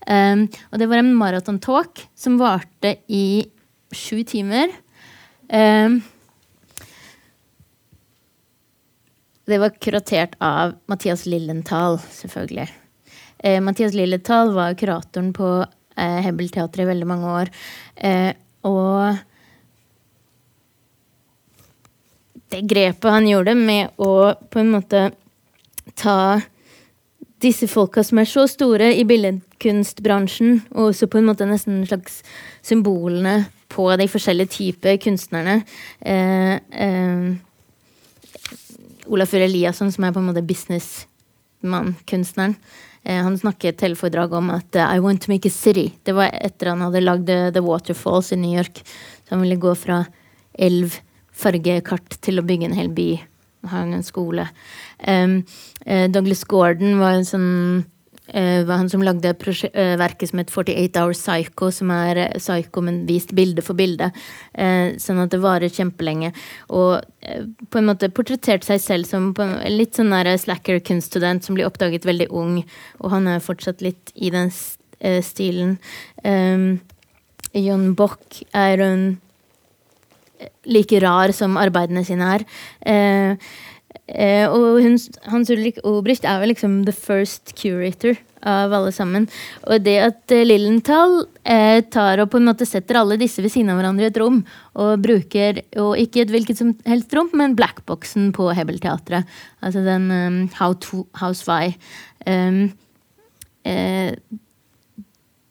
[0.06, 3.50] Um, og det var en maratontalk som varte i
[3.94, 4.70] sju timer.
[5.50, 6.00] Um,
[9.50, 12.68] det var kuratert av Mathias Lillenthal, selvfølgelig.
[13.42, 17.52] Uh, Mathias Lillenthal var kuratoren på eh, Hebbelteatret i veldig mange år.
[17.98, 18.32] Uh,
[18.70, 19.18] og
[22.50, 24.14] det grepet han gjorde med å
[24.50, 25.10] på en måte
[26.00, 26.40] ta
[27.44, 32.14] disse folka som er så store i billedkunstbransjen, og også på en måte nesten slags
[32.66, 33.36] symbolene
[33.72, 35.56] på de forskjellige typer kunstnerne.
[36.02, 37.36] Eh, eh,
[39.10, 42.56] Olafur Eliasson, som er på en måte businessmann-kunstneren.
[43.04, 45.90] Eh, han snakket til foredrag om at eh, I want to make a city.
[46.04, 48.82] Det var etter han hadde lagd eh, The Waterfalls i New York.
[49.24, 50.04] Så han ville gå fra
[50.54, 51.00] elv,
[51.32, 53.10] fargekart, til å bygge en hel by.
[53.64, 54.48] Og han en skole.
[55.04, 55.42] Um,
[56.14, 57.50] Douglas Gordon var en sånn
[58.36, 62.38] uh, var han som lagde uh, verket som het 48 Hour Psycho, som er uh,
[62.38, 64.12] psycho, men vist bilde for bilde.
[65.00, 66.32] Sånn at det varer kjempelenge.
[66.76, 67.00] Og
[67.70, 71.70] på en måte portretterte seg selv som en, litt sånn der slacker kunststudent som blir
[71.70, 72.62] oppdaget veldig ung,
[73.00, 74.52] og han er fortsatt litt i den
[75.24, 75.78] stilen.
[76.26, 76.82] Um,
[77.56, 79.04] John Bock er en
[80.70, 82.46] like rar som arbeidene sine er.
[82.86, 83.52] Eh,
[84.08, 84.80] eh, og
[85.30, 89.28] Hans Ulrik Obrist er vel liksom the first curator av alle sammen.
[89.68, 93.52] Og det at eh, Lillenthal eh, tar og på en måte setter alle disse ved
[93.54, 94.42] siden av hverandre i et rom,
[94.80, 99.28] og bruker, og ikke et hvilket som helst rom, men blackboxen på Hebbelteatret.
[99.66, 101.76] Altså den um, How, to, House Why.
[102.26, 102.70] Um,
[103.68, 104.16] eh,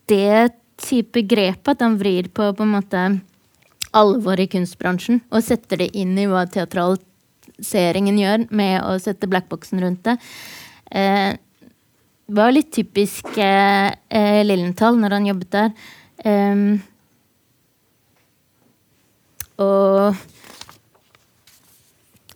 [0.08, 3.02] det type grep at han vrir på på en måte
[3.98, 9.82] alvor i kunstbransjen og setter det inn i hva teatraliseringen gjør med å sette blackboxen
[9.84, 10.16] rundt det.
[10.90, 11.34] Eh,
[12.28, 15.70] var litt typisk eh, eh, Lillenthal når han jobbet der.
[16.24, 16.56] Eh,
[19.58, 20.14] og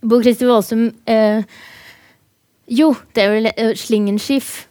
[0.02, 1.44] Bo Christer Vaalsum eh,
[2.66, 4.64] Jo, det er vel eh, Slingenskif.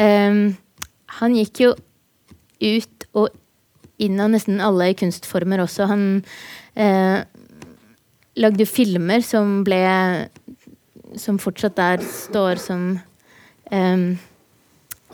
[0.00, 0.56] Ehm,
[1.18, 1.72] han gikk jo
[2.62, 3.34] ut og
[4.02, 5.88] inn av nesten alle kunstformer også.
[5.90, 6.06] Han
[6.74, 7.24] eh,
[8.36, 9.82] lagde filmer som ble
[11.16, 12.98] Som fortsatt der står som
[13.72, 14.16] eh,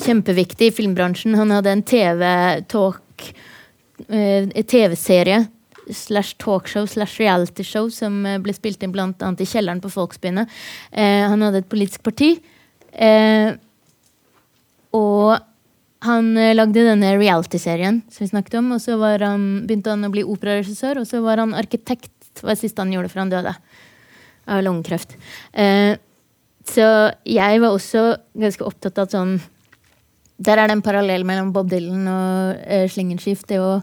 [0.03, 1.37] kjempeviktig i filmbransjen.
[1.39, 3.27] Han hadde en TV-talk
[4.09, 5.45] eh, TV-serie
[5.91, 10.47] slash talkshow slash realityshow som eh, ble spilt inn annet i kjelleren på Folksbyene.
[10.91, 12.35] Eh, han hadde et politisk parti.
[12.93, 13.53] Eh,
[14.97, 15.52] og
[16.03, 18.73] han eh, lagde denne reality-serien som vi snakket om.
[18.75, 22.13] Og så han, begynte han å bli operaregissør, og så var han arkitekt.
[22.33, 23.55] Det var det siste han gjorde før han døde
[24.51, 25.17] av lungekreft.
[25.53, 25.95] Eh,
[26.67, 26.87] så
[27.27, 28.05] jeg var også
[28.39, 29.33] ganske opptatt av sånn
[30.43, 33.47] Der er det en parallell mellom Bob Dylan og eh, Slingenskift.
[33.51, 33.83] Det å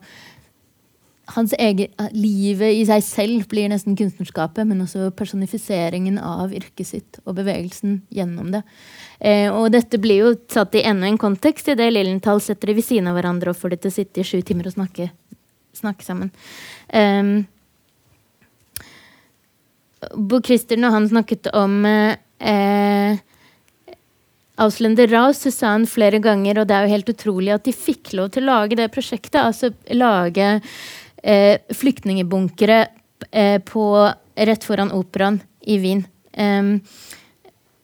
[1.35, 7.19] hans egen, Livet i seg selv blir nesten kunstnerskapet, men også personifiseringen av yrket sitt
[7.25, 8.63] og bevegelsen gjennom det.
[9.19, 12.87] Eh, og dette blir jo satt i enda en kontekst idet Lillenthal setter de ved
[12.87, 15.09] siden av hverandre og får de til å sitte i sju timer og snakke,
[15.77, 16.33] snakke sammen.
[16.89, 17.45] Eh,
[20.15, 23.19] Bo Christer, når han snakket om eh,
[24.59, 28.13] Auslender Raus, sa han flere ganger, og det er jo helt utrolig at de fikk
[28.17, 29.39] lov til å lage det prosjektet.
[29.39, 30.59] Altså lage
[31.23, 32.87] eh, flyktningebunkere
[33.31, 33.85] eh, på,
[34.35, 36.05] rett foran operaen i Wien.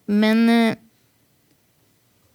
[0.05, 0.77] Men eh,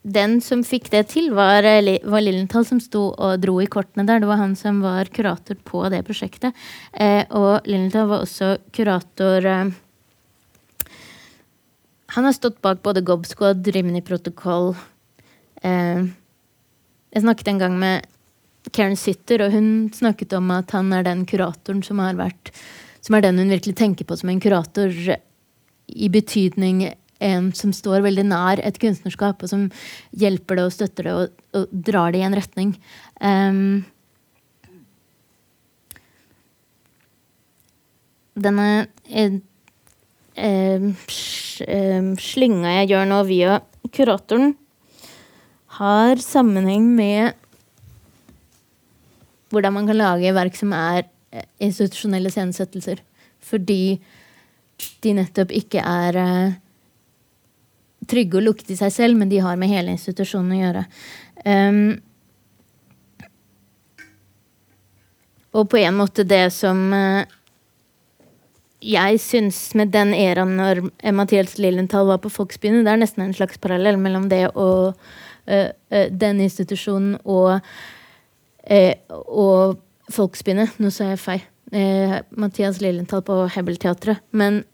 [0.02, 4.06] den som fikk det til, var, eh, var Lillenthal, som sto og dro i kortene
[4.06, 4.20] der.
[4.20, 6.56] Det var han som var kurator på det prosjektet.
[6.92, 9.72] Eh, og Lillenthal var også kurator
[12.10, 14.74] Han har stått bak både Gobsko og Rimini Protokoll
[15.62, 16.02] eh,
[17.14, 18.08] Jeg snakket en gang med
[18.70, 22.52] Karen Sitter, og hun snakket om at han er den kuratoren som har vært
[23.00, 24.92] Som er den hun virkelig tenker på som en kurator
[25.90, 26.82] i betydning
[27.20, 29.66] en som står veldig nær et kunstnerskap, og som
[30.16, 32.74] hjelper det og støtter det og, og drar det i en retning.
[33.20, 33.82] Um,
[38.40, 38.68] denne
[39.10, 39.36] eh,
[40.40, 43.60] eh, slynga jeg gjør nå via
[43.92, 44.54] kuratoren,
[45.80, 47.36] har sammenheng med
[49.50, 53.02] hvordan man kan lage verk som er eh, institusjonelle scenesettelser.
[53.40, 54.00] Fordi
[55.04, 56.52] de nettopp ikke er uh,
[58.10, 60.84] trygge og lukte i seg selv, men de har med hele institusjonen å gjøre.
[61.44, 61.82] Um,
[65.56, 67.22] og på en måte det som uh,
[68.80, 73.36] jeg syns med den æraen når Mathias Lillenthal var på Folksbyen, det er nesten en
[73.36, 77.60] slags parallell mellom det og uh, den institusjonen og,
[79.10, 79.78] og
[80.10, 80.74] Folkspinnet.
[80.82, 81.46] Nå sa jeg feil.
[82.34, 84.18] Mathias Lillenthal på Hebelteatret.
[84.34, 84.64] Men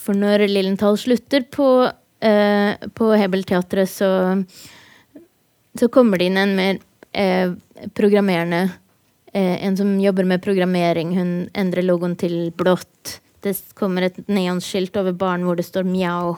[0.00, 1.68] for når Lillenthal slutter på,
[2.20, 4.10] eh, på Hebelteatret, så,
[5.78, 6.80] så kommer det inn en mer
[7.12, 7.54] eh,
[7.96, 8.68] programmerende
[9.32, 11.14] eh, En som jobber med programmering.
[11.16, 13.20] Hun endrer logoen til blått.
[13.44, 16.36] Det kommer et neonskilt over baren hvor det står 'mjau'.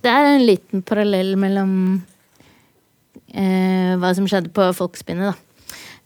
[0.00, 2.02] Det er en liten parallell mellom
[3.34, 5.36] eh, hva som skjedde på Folkspinnet, da.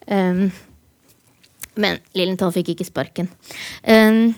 [0.05, 0.51] Um,
[1.81, 3.31] men Lillenthal fikk ikke sparken.
[3.83, 4.35] Um,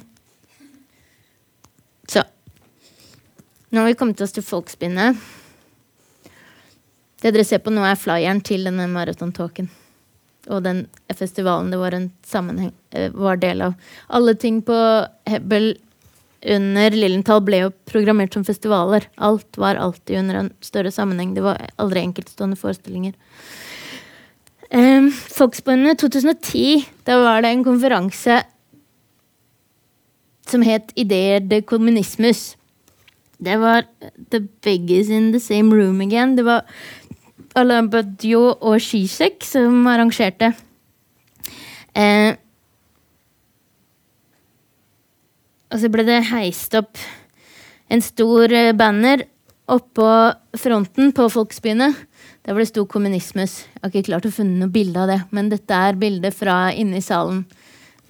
[2.09, 2.22] så
[3.70, 5.18] Nå har vi kommet oss til Folkspinnet.
[7.20, 9.68] Det dere ser på nå, er flyeren til denne maratontåken.
[10.53, 13.75] Og den festivalen det var en sammenheng eh, var del av.
[14.14, 14.77] Alle ting på
[15.27, 15.72] Hebel
[16.46, 19.09] under Lillenthal ble jo programmert som festivaler.
[19.16, 21.35] Alt var alltid under en større sammenheng.
[21.35, 23.16] Det var aldri enkeltstående forestillinger.
[24.70, 28.40] Um, Folksbundet 2010, da var det en konferanse
[30.50, 32.54] som het Ideer de kommunismus.
[33.38, 33.85] Det var
[34.30, 36.37] The biggest in the Same Room Again.
[36.37, 36.64] Det var
[37.56, 40.52] Alain Badiou og Zizek som arrangerte.
[41.96, 42.37] Eh,
[45.70, 47.00] og så ble det heist opp
[47.92, 49.24] en stor eh, banner
[49.70, 50.11] oppå
[50.59, 51.90] fronten på Folksbyene
[52.46, 53.66] der hvor det sto 'kommunismus'.
[53.66, 56.70] Jeg har ikke klart å finne noe bilde av det, men dette er bildet fra
[56.70, 57.43] inne i salen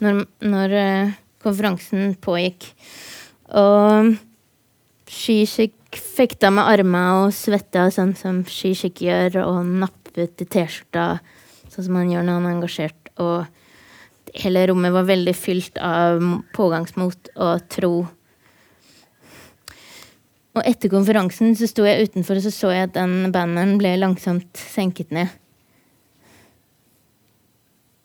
[0.05, 2.69] når, når uh, konferansen pågikk.
[3.57, 4.17] Og
[5.09, 11.21] Shishik fekta med armene og svetta sånn som Shishik gjør, og nappet i T-skjorta
[11.73, 13.13] sånn som han gjør når han er engasjert.
[13.17, 13.47] Og
[14.43, 16.23] hele rommet var veldig fylt av
[16.57, 17.95] pågangsmot og tro
[20.57, 23.93] og etter konferansen så sto jeg utenfor og så så jeg at den banneren ble
[24.01, 25.29] langsomt senket ned.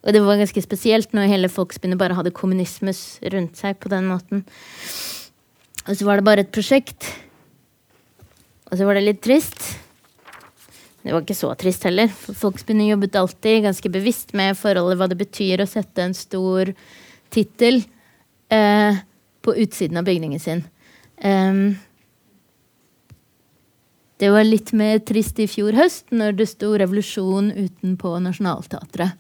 [0.02, 4.10] Og det var ganske spesielt når hele folksbyen bare hadde kommunismus rundt seg på den
[4.10, 4.44] måten.
[5.88, 7.08] Og så var det bare et prosjekt.
[8.72, 9.62] Og så var det litt trist.
[11.02, 15.18] Det var ikke så trist heller, Folksbyen jobbet alltid ganske bevisst med forholdet hva det
[15.18, 16.70] betyr å sette en stor
[17.34, 17.82] tittel
[18.54, 19.00] eh,
[19.42, 20.62] på utsiden av bygningen sin.
[21.24, 21.80] Um,
[24.22, 29.18] Det var litt mer trist i fjor høst, når det sto 'revolusjon' utenpå Nationaltheatret.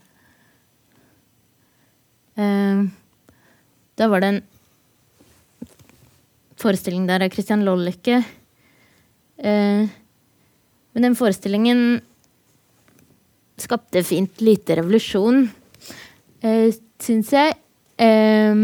[2.37, 2.91] Um,
[3.97, 4.43] da var det en
[6.61, 8.21] forestilling der av Christian Lollicke.
[9.41, 9.89] Eh,
[10.93, 12.01] men den forestillingen
[13.61, 15.45] skapte fint lite revolusjon,
[16.41, 17.55] eh, syns jeg.
[18.01, 18.55] Eh,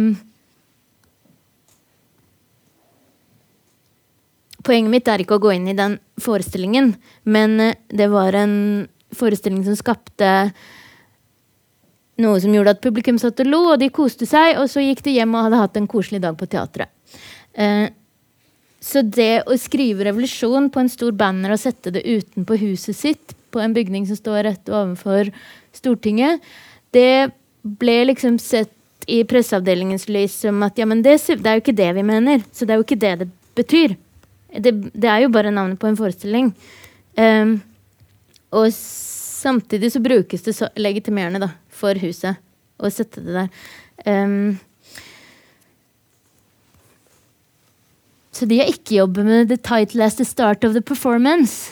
[4.64, 8.88] poenget mitt er ikke å gå inn i den forestillingen, men eh, det var en
[9.16, 10.34] forestilling som skapte
[12.18, 15.04] noe som gjorde at publikum satt og lo, og de koste seg, og så gikk
[15.06, 16.90] de hjem og hadde hatt en koselig dag på teatret.
[17.54, 17.90] Eh,
[18.88, 23.36] så det å skrive revolusjon på en stor banner og sette det utenpå huset sitt,
[23.52, 25.32] på en bygning som står rett overfor
[25.76, 26.44] Stortinget,
[26.96, 27.30] det
[27.62, 28.72] ble liksom sett
[29.08, 32.44] i presseavdelingens lys som at ja, men det, det er jo ikke det vi mener.
[32.52, 33.28] Så det er jo ikke det det
[33.58, 33.96] betyr.
[34.52, 36.52] Det, det er jo bare navnet på en forestilling.
[37.16, 37.58] Um,
[38.56, 42.40] og samtidig så brukes det så legitimerende da, for huset
[42.78, 43.52] å sette det der.
[44.04, 44.58] Um,
[48.38, 51.72] så de har ikke jobbet med the title as the start of the performance.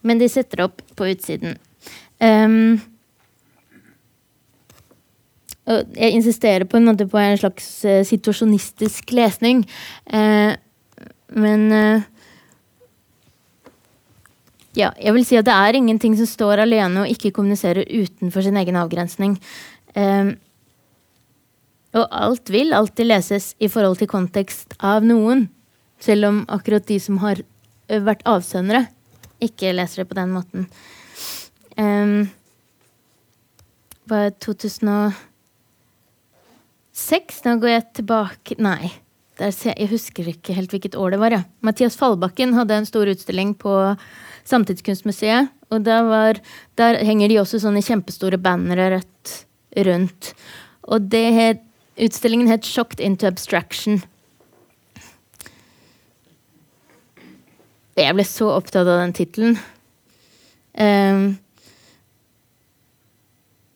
[0.00, 1.58] Men de setter opp på utsiden.
[2.22, 2.80] Um,
[5.68, 9.66] jeg insisterer på en måte på en slags uh, situasjonistisk lesning.
[10.08, 10.56] Uh,
[11.36, 12.06] men uh,
[14.78, 18.46] ja, jeg vil si at det er ingenting som står alene og ikke kommuniserer utenfor
[18.46, 19.36] sin egen avgrensning.
[19.92, 20.38] Um,
[21.96, 25.48] og alt vil alltid leses i forhold til kontekst av noen.
[26.02, 27.40] Selv om akkurat de som har
[27.88, 28.86] vært avsendere,
[29.42, 30.66] ikke leser det på den måten.
[31.78, 32.28] Um,
[34.10, 35.14] var det 2006?
[37.46, 38.90] Nå går jeg tilbake Nei,
[39.38, 41.30] jeg husker ikke helt hvilket år det var.
[41.34, 41.42] Ja.
[41.62, 43.72] Mathias Fallbakken hadde en stor utstilling på
[44.48, 45.52] Samtidskunstmuseet.
[45.70, 46.40] Og der, var,
[46.80, 49.02] der henger de også sånne kjempestore bannere
[49.86, 50.32] rundt.
[50.88, 51.62] Og det het,
[51.98, 54.02] utstillingen het 'Shocked into Abstraction'.
[57.96, 59.58] Jeg ble så opptatt av den tittelen.
[60.78, 61.38] Um,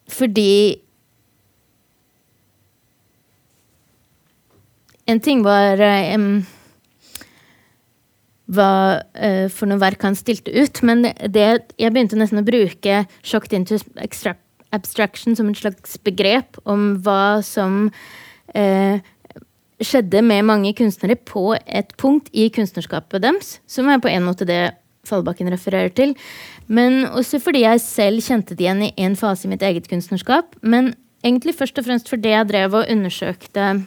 [0.07, 0.79] fordi
[5.05, 5.81] En ting var
[6.15, 6.45] um,
[8.55, 13.01] hva uh, for noe verk han stilte ut, men det, jeg begynte nesten å bruke
[13.19, 14.42] shocked into abstraction
[14.73, 17.91] som et slags begrep om hva som
[18.55, 18.99] eh,
[19.83, 24.45] skjedde med mange kunstnere på et punkt i kunstnerskapet deres, som er på en måte
[24.45, 26.13] det Fallbakken refererer til.
[26.67, 30.55] Men også fordi jeg selv kjente det igjen i en fase i mitt eget kunstnerskap.
[30.61, 30.93] Men
[31.25, 33.83] egentlig først og fremst fordi jeg drev og undersøkte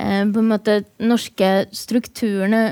[0.00, 2.62] Eh, på en måte norske strukturene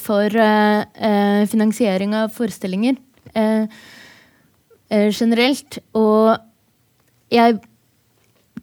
[0.00, 2.96] for eh, eh, finansiering av forestillinger
[4.90, 5.78] generelt.
[5.96, 6.36] Og
[7.32, 7.58] jeg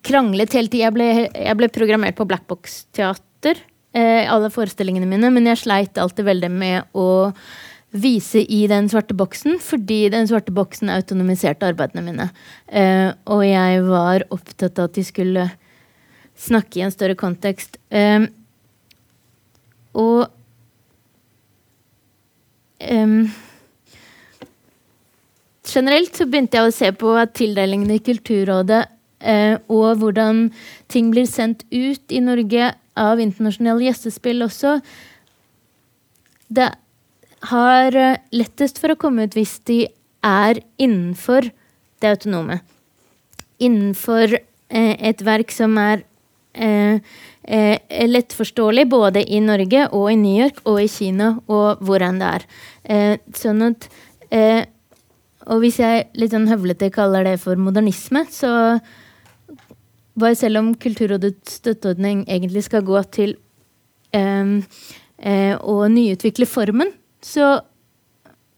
[0.05, 1.01] kranglet hele tiden.
[1.01, 3.59] Jeg jeg ble programmert på Blackbox-teater,
[3.93, 7.33] alle forestillingene mine, men jeg sleit alltid veldig med å
[7.91, 12.29] vise i den svarte boksen, fordi den svarte boksen autonomiserte arbeidene mine.
[13.27, 15.49] og jeg var opptatt av at de skulle
[16.41, 17.77] snakke i en større kontekst.
[17.91, 18.27] Um,
[19.97, 20.29] og
[22.87, 23.25] um,
[25.71, 28.81] Generelt så begynte jeg å se på tildelingene i Kulturrådet
[29.23, 30.49] eh, og hvordan
[30.91, 34.79] ting blir sendt ut i Norge av internasjonale gjestespill også.
[36.51, 36.67] Det
[37.51, 39.85] har uh, lettest for å komme ut hvis de
[40.27, 41.47] er innenfor
[42.01, 42.59] det autonome.
[43.61, 46.03] Innenfor eh, et verk som er
[46.53, 46.99] eh,
[47.45, 52.21] eh, lettforståelig både i Norge og i New York og i Kina og hvor enn
[52.21, 52.47] det er.
[52.83, 53.89] Eh, sånn at
[54.33, 54.65] eh,
[55.51, 58.79] Og hvis jeg litt sånn høvlete kaller det for modernisme, så
[60.19, 63.35] bare selv om Kulturrådets støtteordning egentlig skal gå til
[64.15, 64.55] eh,
[65.19, 67.59] eh, å nyutvikle formen, så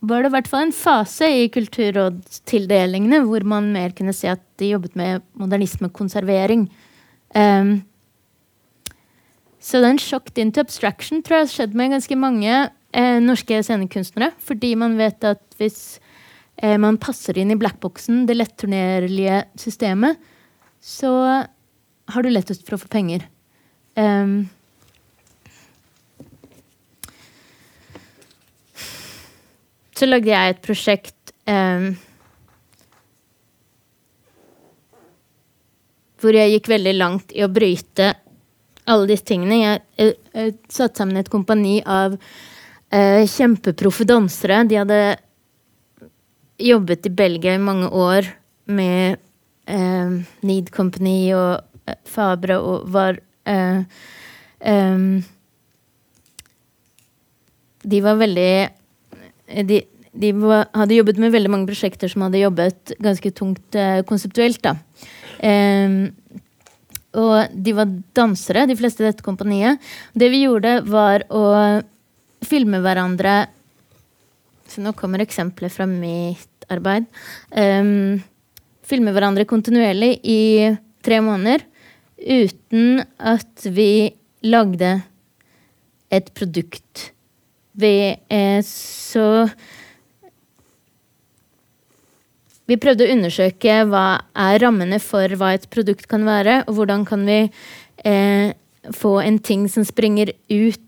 [0.04, 4.42] var det i hvert fall en fase i kulturrådstildelingene hvor man mer kunne se at
[4.60, 6.66] de jobbet med modernismekonservering.
[7.34, 7.78] Um,
[9.64, 14.34] så den shocked into abstraction tror jeg har skjedd med ganske mange eh, norske scenekunstnere.
[14.44, 15.96] Fordi man vet at hvis
[16.80, 20.20] man passer inn i blackboxen, det letturnerlige systemet,
[20.80, 21.10] så
[22.12, 23.26] har du lettest for å få penger.
[23.96, 24.48] Um,
[29.94, 31.94] så lagde jeg et prosjekt um,
[36.20, 38.12] hvor jeg gikk veldig langt i å bryte
[38.90, 39.60] alle disse tingene.
[39.60, 44.64] Jeg, jeg, jeg satte sammen et kompani av uh, kjempeproffe dansere.
[44.68, 45.00] De hadde
[46.58, 48.28] jobbet i Belgia i mange år
[48.70, 49.18] med
[49.66, 53.82] eh, Need Company og eh, Fabra og var eh,
[54.60, 55.24] em,
[57.84, 58.52] De var veldig
[59.68, 59.82] De,
[60.14, 64.62] de var, hadde jobbet med veldig mange prosjekter som hadde jobbet ganske tungt eh, konseptuelt.
[64.62, 64.76] da.
[67.14, 69.82] Og de var dansere, de fleste i dette kompaniet.
[70.14, 71.42] Det vi gjorde, var å
[72.46, 73.34] filme hverandre
[74.74, 77.06] Så nå kommer eksempler fra mitt arbeid.
[77.54, 78.18] Um,
[78.82, 81.62] filme hverandre kontinuerlig i tre måneder
[82.18, 84.10] uten at vi
[84.42, 84.96] lagde
[86.10, 87.10] et produkt.
[87.74, 87.94] Vi
[88.66, 89.28] så
[92.64, 94.06] Vi prøvde å undersøke hva
[94.40, 97.42] er rammene for hva et produkt kan være, og hvordan kan vi
[98.08, 98.54] eh,
[98.96, 100.83] få en ting som springer ut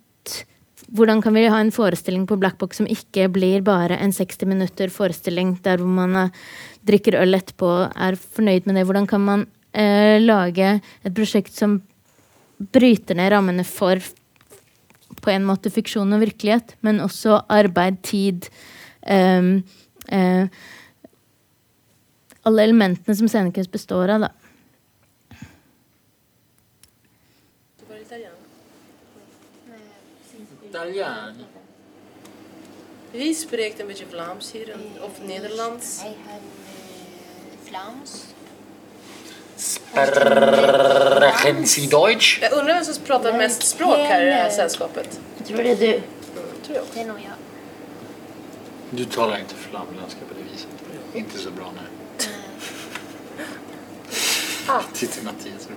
[0.94, 4.92] Hvordan kan vi ha en forestilling på Blackbox som ikke blir bare en 60 minutter
[4.92, 6.44] forestilling der hvor man eh,
[6.86, 8.84] drikker øl etterpå og er fornøyd med det?
[8.86, 11.80] Hvordan kan man eh, lage et prosjekt som
[12.72, 13.98] bryter ned rammene for
[15.22, 18.48] på en måte fiksjon og virkelighet, men også arbeid, tid
[19.02, 19.58] eh,
[20.12, 20.46] eh,
[22.46, 24.45] Alle elementene som scenekunst består av, da.
[30.76, 31.34] Italiaan.
[33.10, 36.02] Wie spreekt een beetje Vlaams hier of Nederlands?
[37.64, 38.24] Vlaams.
[39.56, 42.38] Sprechen Sie Deutsch?
[42.40, 45.20] Jag undrar vem som pratar mest språk här i det här sällskapet.
[45.36, 45.94] Jag tror det är du.
[45.94, 46.02] Mm,
[46.64, 46.84] tror jag.
[46.94, 47.36] Det är nog jag.
[48.90, 50.68] Du talar inte flamländska på det viset.
[51.14, 51.80] Inte så bra nu.
[54.68, 54.82] Ah.
[54.92, 55.68] Titta Mattias.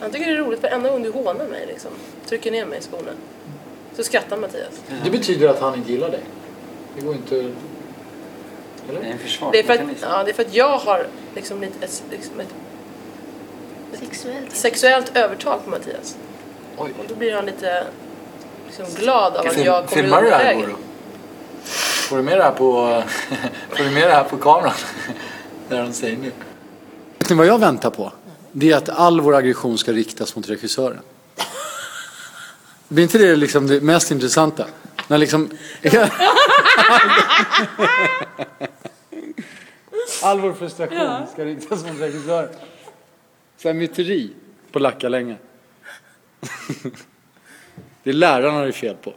[0.00, 1.90] Han tycker det är roligt varenda gång du hånar mig liksom.
[2.26, 3.12] Trycker ner mig i skorna.
[4.00, 4.80] Så skrattar Mattias.
[5.04, 6.20] Det betyder att han inte gillar dig.
[6.96, 7.36] Det går inte...
[7.38, 7.50] Eller?
[8.86, 10.04] Det är en Det är, för försvarsmekanism.
[10.04, 12.48] att, ja, det är för att jag har liksom lite, ett, liksom ett,
[14.00, 14.56] Sexuellt.
[14.56, 16.16] sexuellt övertag på Mattias.
[16.76, 17.84] Och då blir han lite
[18.66, 20.54] liksom glad av att Film- jag kommer filmar du det här.
[20.54, 20.76] Goro?
[22.08, 23.02] Får du med det här på,
[23.70, 24.72] får du med det här på kameran?
[25.68, 26.32] Det de säger nu.
[27.18, 28.12] Vet ni vad jag väntar på?
[28.52, 31.00] Det är att all vår aggression ska riktas mot regissören.
[32.90, 34.66] Blir inte det liksom det mest intressanta?
[35.08, 35.50] När liksom...
[40.22, 41.26] All vår frustration Ja.
[41.32, 42.54] ska riktas mot regissören.
[43.56, 44.32] Så här myteri
[44.72, 45.36] på lacka länge.
[48.02, 49.14] Det är lärarna det är fel på.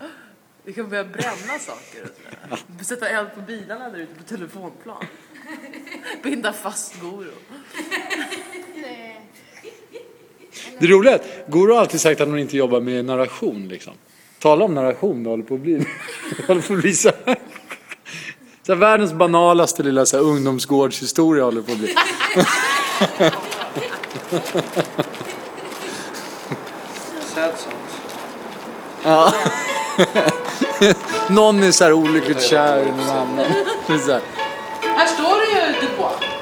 [0.63, 2.07] Vi kan börja bränna saker.
[2.79, 2.85] och.
[2.85, 5.05] Sätta eld på bilarna där ute på telefonplan.
[6.23, 7.31] Binda fast Goro.
[10.79, 13.67] Det roliga är att Goro har alltid sagt att hon inte jobbar med narration.
[13.67, 13.93] Liksom.
[14.39, 15.73] Tala om narration, det håller på att bli,
[16.37, 17.35] det håller på att bli så här.
[18.65, 21.95] Så här, världens banalaste lilla så här, ungdomsgårdshistoria håller på att bli.
[27.33, 27.75] Sällsamt.
[29.05, 29.33] Ja.
[31.29, 33.45] Någon är så här olyckligt kär i någon annan.
[33.87, 34.21] Här.
[34.81, 36.32] Här står det ju Dubois.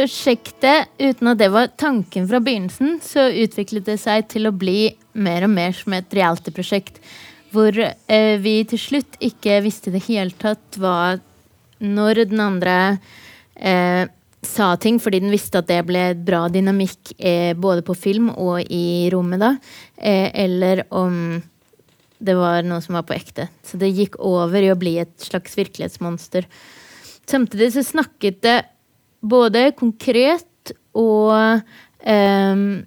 [0.00, 4.94] Prosjektet, uten at det var tanken fra begynnelsen, så utviklet det seg til å bli
[5.12, 6.96] mer og mer som et reality-prosjekt.
[7.52, 11.18] Hvor eh, vi til slutt ikke visste i det hele tatt hva
[11.84, 12.78] Når den andre
[13.56, 14.08] eh,
[14.40, 18.64] sa ting fordi den visste at det ble bra dynamikk eh, både på film og
[18.72, 19.54] i rommet da,
[19.96, 21.42] eh, eller om
[22.20, 23.50] det var noe som var på ekte.
[23.64, 26.48] Så det gikk over i å bli et slags virkelighetsmonster.
[27.28, 28.60] Samtidig så snakket det
[29.20, 31.60] både konkret og
[32.00, 32.86] ehm,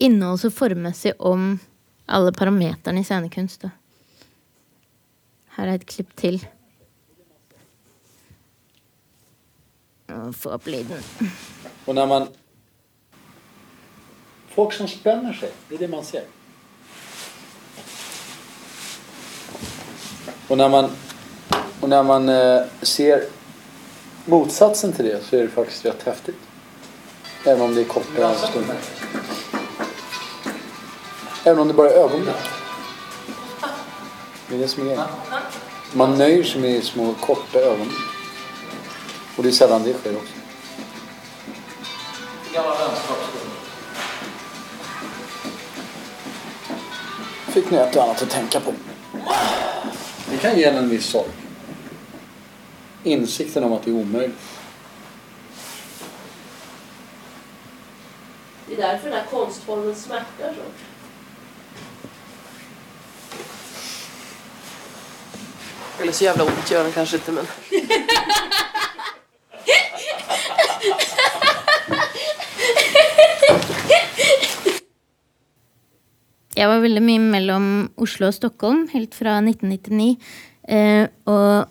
[0.00, 1.54] innholds- og formmessig om
[2.10, 3.68] alle parameterne i scenekunst.
[5.56, 6.40] Her er et klipp til.
[10.10, 11.02] Få opp lyden.
[11.86, 12.28] Og når man...
[14.50, 16.24] Folk som spenner seg, det er det man ser.
[20.50, 20.88] Og når man,
[21.82, 23.28] og når man uh, ser
[24.24, 26.36] motsatsen till det så är det faktiskt rätt häftigt.
[27.44, 28.76] Även om det är korta stunder.
[31.44, 32.34] Även om det bara är ögonblick.
[34.48, 34.98] Det är det som är.
[35.92, 37.98] Man nöjer sig med små korta ögonblick.
[39.36, 40.34] Och det är sällan det sker också.
[42.44, 42.64] Fikk nå
[47.52, 48.72] Fick ni ett och annat att tänka på.
[50.30, 51.39] Det kan ge en en viss sorg.
[53.04, 54.38] Insikten om att det är omöjligt.
[58.66, 60.62] Det är därför den här konstformen smärtar så.
[66.02, 67.46] Eller så jävla ont gör den kanske inte men...
[76.56, 80.16] Jeg var veldig mye mellom Oslo og Stockholm helt fra 1999.
[80.68, 81.70] Eh, og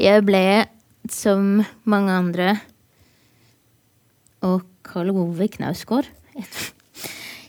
[0.00, 0.64] jeg ble,
[1.12, 2.54] som mange andre
[4.40, 6.08] Og Karl Ove Knausgård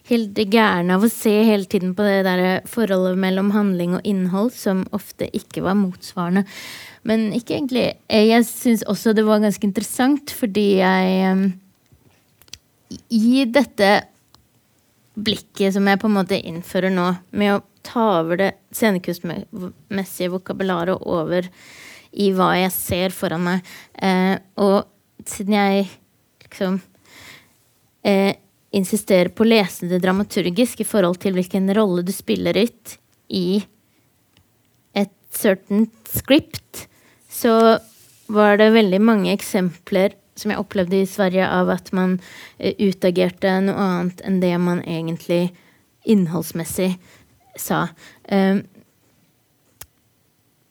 [0.09, 4.51] helt gæren av å se hele tiden på det der forholdet mellom handling og innhold,
[4.53, 6.45] som ofte ikke var motsvarende.
[7.05, 7.87] Men ikke egentlig.
[8.09, 11.45] Jeg syns også det var ganske interessant, fordi jeg eh,
[13.17, 13.89] I dette
[15.15, 21.01] blikket som jeg på en måte innfører nå, med å ta over det scenekunstmessige vokabularet
[21.01, 21.47] over
[22.15, 23.71] i hva jeg ser foran meg.
[23.99, 24.85] Eh, og
[25.27, 25.87] siden jeg
[26.45, 26.79] liksom
[28.05, 28.35] eh,
[28.75, 32.97] insisterer på å lese det dramaturgisk i forhold til hvilken rolle du spiller ut
[33.31, 33.63] i
[34.95, 36.85] et certain script,
[37.29, 37.79] så
[38.31, 42.17] var det veldig mange eksempler som jeg opplevde i Sverige, av at man
[42.57, 45.53] eh, utagerte noe annet enn det man egentlig
[46.05, 46.91] innholdsmessig
[47.59, 47.87] sa.
[48.27, 48.59] Eh,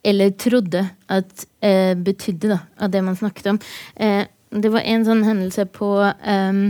[0.05, 3.61] eller trodde at eh, betydde, da, av det man snakket om.
[3.97, 4.25] Eh,
[4.55, 6.61] det var en sånn hendelse på um,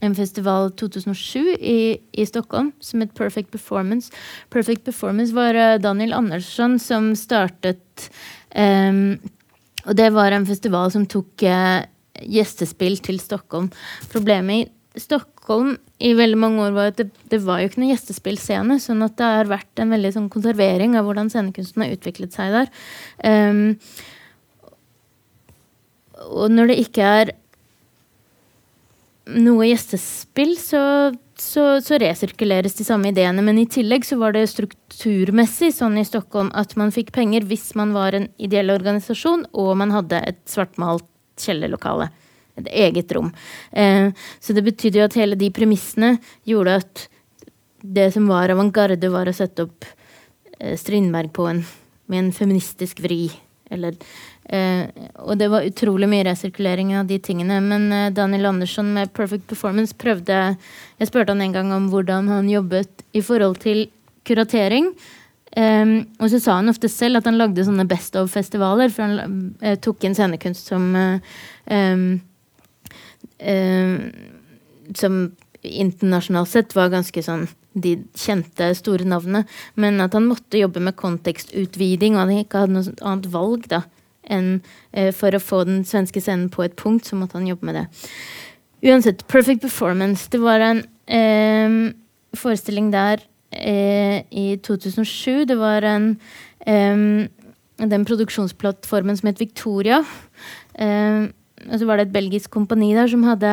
[0.00, 1.80] en festival 2007 i,
[2.16, 4.10] i Stockholm som het Perfect Performance.
[4.50, 8.10] Perfect Performance var eh, Daniel Andersson som startet
[8.56, 9.20] um,
[9.86, 11.80] Og det var en festival som tok uh,
[12.20, 13.70] gjestespill til Stockholm.
[14.12, 15.39] Problemet i Stockholm
[16.00, 19.18] i veldig mange år var at det, det var jo ikke noen gjestespillscene, sånn at
[19.18, 22.72] det har vært en veldig sånn konservering av hvordan scenekunsten har utviklet seg der.
[23.24, 23.76] Um,
[26.30, 27.32] og når det ikke er
[29.30, 30.82] noe gjestespill, så,
[31.38, 33.44] så, så, resirkuleres de samme ideene.
[33.46, 37.70] Men i tillegg så var det strukturmessig sånn i Stockholm at man fikk penger hvis
[37.78, 41.06] man var en ideell organisasjon og man hadde et svartmalt
[41.40, 42.10] kjellerlokale.
[42.60, 43.32] Et eget rom.
[43.72, 46.16] Eh, så det betydde jo at hele de premissene
[46.48, 47.06] gjorde at
[47.80, 49.88] det som var avantgarde, var å sette opp
[50.58, 51.64] eh, Strindberg på en,
[52.12, 53.24] med en feministisk vri.
[53.70, 53.96] Eller
[54.50, 54.88] Eh,
[55.22, 57.60] og det var utrolig mye resirkulering av de tingene.
[57.62, 60.56] Men eh, Daniel Andersson med Perfect Performance prøvde
[60.98, 63.86] Jeg spurte han en gang om hvordan han jobbet i forhold til
[64.26, 64.90] kuratering.
[65.50, 68.90] Um, og så sa han ofte selv at han lagde sånne Best of-festivaler.
[68.94, 71.38] For han uh, tok inn scenekunst som uh,
[71.70, 72.20] um,
[74.96, 75.16] Som
[75.62, 79.44] internasjonalt sett var ganske sånn de kjente, store navnene.
[79.80, 83.84] Men at han måtte jobbe med kontekstutviding, og han ikke hadde noe annet valg da
[84.30, 84.60] enn
[84.92, 87.80] eh, for å få den svenske scenen på et punkt, så måtte han jobbe med
[87.80, 87.86] det.
[88.86, 90.28] Uansett, Perfect Performance.
[90.30, 91.94] Det var en eh,
[92.38, 95.46] forestilling der eh, i 2007.
[95.50, 96.14] Det var en
[97.80, 100.02] den produksjonsplattformen som het Victoria.
[101.66, 103.50] Og så var det et belgisk kompani der som hadde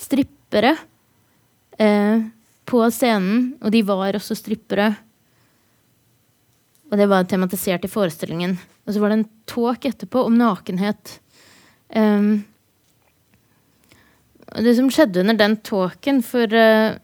[0.00, 0.74] strippere
[1.74, 3.54] på scenen.
[3.62, 4.90] Og de var også strippere
[6.94, 8.54] og det var tematisert i forestillingen.
[8.86, 11.16] Og så var det en talk etterpå om nakenhet.
[11.90, 12.44] Um,
[14.54, 16.94] og det som skjedde under den talken For uh,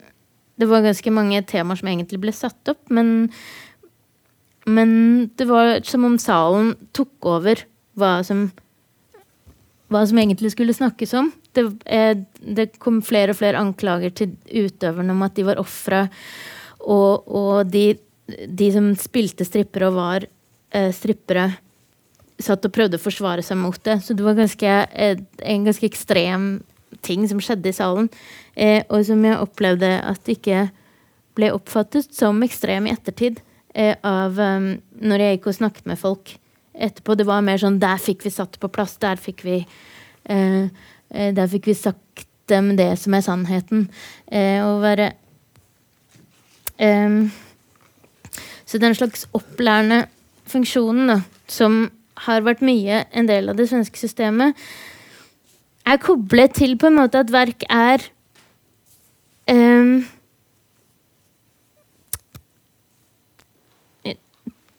[0.60, 3.30] det var ganske mange temaer som egentlig ble satt opp, men,
[4.68, 4.90] men
[5.40, 7.62] det var som om salen tok over
[7.98, 8.50] hva som
[9.90, 11.32] hva som egentlig skulle snakkes om.
[11.56, 16.06] Det, eh, det kom flere og flere anklager til utøverne om at de var ofre.
[16.80, 17.92] Og, og de
[18.30, 20.26] de som spilte strippere og var
[20.74, 21.50] eh, strippere,
[22.40, 23.98] satt og prøvde å forsvare seg mot det.
[24.04, 25.20] Så det var ganske, eh,
[25.54, 26.50] en ganske ekstrem
[27.06, 28.10] ting som skjedde i salen.
[28.56, 30.68] Eh, og som jeg opplevde at ikke
[31.38, 33.40] ble oppfattet som ekstrem i ettertid.
[33.74, 36.32] Eh, av um, når jeg gikk og snakket med folk
[36.80, 37.16] etterpå.
[37.16, 38.96] Det var mer sånn Der fikk vi satt på plass.
[39.02, 40.64] Der fikk vi eh,
[41.10, 43.84] eh, Der fikk vi sagt dem det som er sannheten.
[44.26, 45.12] å være
[46.82, 47.20] eh,
[48.70, 50.04] så den slags opplærende
[50.50, 51.18] funksjonen, da,
[51.50, 51.90] som
[52.26, 54.58] har vært mye en del av det svenske systemet,
[55.86, 58.04] er koblet til på en måte at verk er
[59.50, 60.04] um,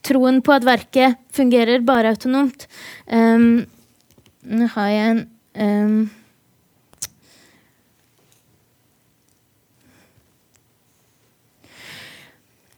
[0.01, 2.65] Troen på at verket fungerer bare autonomt.
[3.05, 3.67] Um,
[4.41, 5.21] nå har jeg en
[5.61, 6.09] um,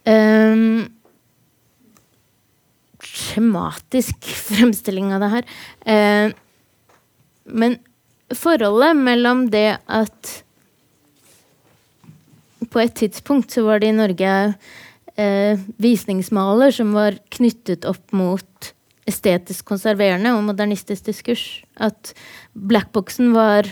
[0.04, 0.84] um,
[3.34, 5.52] skjematisk fremstilling av det her.
[5.86, 6.34] Eh,
[7.44, 7.76] men
[8.34, 10.40] forholdet mellom det at
[12.72, 14.30] På et tidspunkt så var det i Norge
[15.16, 18.72] eh, visningsmaler som var knyttet opp mot
[19.08, 21.44] estetisk konserverende og modernistisk diskurs.
[21.76, 22.14] At
[22.54, 23.68] blackboxen var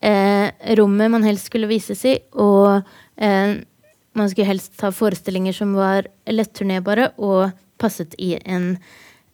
[0.00, 0.48] eh,
[0.78, 2.82] rommet man helst skulle vises i, og
[3.16, 3.58] eh,
[4.16, 8.74] man skulle helst ha forestillinger som var letturnerbare og passet i en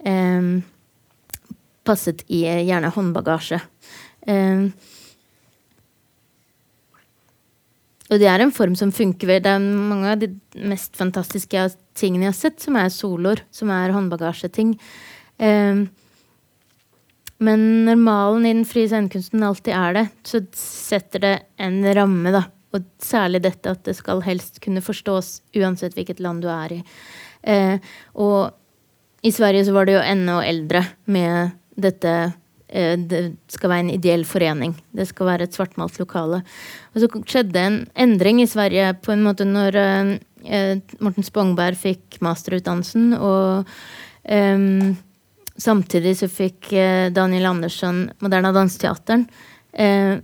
[0.05, 0.61] eh,
[1.83, 3.57] Passet i eh, gjerne håndbagasje.
[4.31, 4.69] Eh,
[8.13, 10.29] og det er en form som funker Det er mange av de
[10.69, 11.65] mest fantastiske
[11.97, 14.75] tingene jeg har sett, som er soloer, som er håndbagasjeting.
[15.41, 15.85] Eh,
[17.43, 21.33] men når malen i den frie scenekunsten alltid er det, så setter det
[21.63, 22.45] en ramme, da.
[22.73, 26.83] Og særlig dette at det skal helst kunne forstås uansett hvilket land du er i.
[27.43, 27.81] Eh,
[28.15, 28.53] og
[29.27, 32.15] i Sverige så var det jo enda eldre med dette
[32.73, 33.19] Det
[33.53, 34.71] skal være en ideell forening.
[34.97, 36.39] Det skal være et svartmalt lokale.
[36.95, 42.17] Og så skjedde en endring i Sverige på en måte når eh, Morten Spongberg fikk
[42.25, 43.69] masterutdannelsen, og
[44.25, 44.65] eh,
[45.61, 49.29] samtidig så fikk eh, Daniel Andersson Moderna Danseteateren.
[49.73, 50.17] Eh,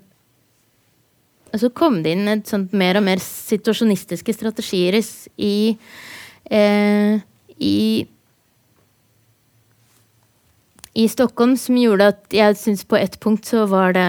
[1.48, 5.76] og så kom det inn et sånt mer og mer situasjonistiske strategier i,
[6.50, 7.20] eh,
[7.56, 7.78] i
[10.98, 14.08] i Stockholm som gjorde at jeg syns på ett punkt så var det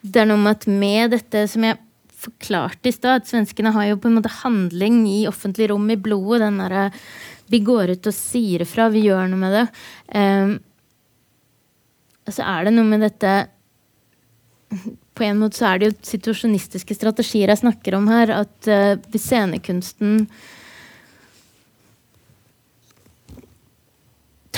[0.00, 1.76] Det er noe med at med dette som jeg
[2.18, 5.98] forklarte i stad, at svenskene har jo på en måte handling i offentlig rom i
[6.00, 6.40] blodet.
[6.46, 6.90] Den der,
[7.46, 9.66] Vi går ut og sier ifra, vi gjør noe med det.
[10.14, 10.58] Um,
[12.28, 13.48] så er det noe med dette
[15.16, 18.30] På en måte så er det jo situasjonistiske strategier jeg snakker om her.
[18.44, 20.26] At uh, scenekunsten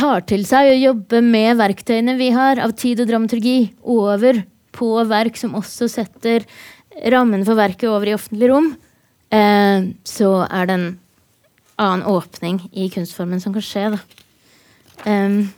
[0.00, 4.42] tar til seg å jobbe med verktøyene vi har av tid og dramaturgi, over
[4.72, 6.46] på verk som også setter
[7.12, 8.68] rammen for verket over i offentlig rom,
[9.34, 10.88] eh, så er det en
[11.80, 13.90] annen åpning i kunstformen som kan skje.
[13.96, 14.00] Da.
[15.08, 15.52] Um,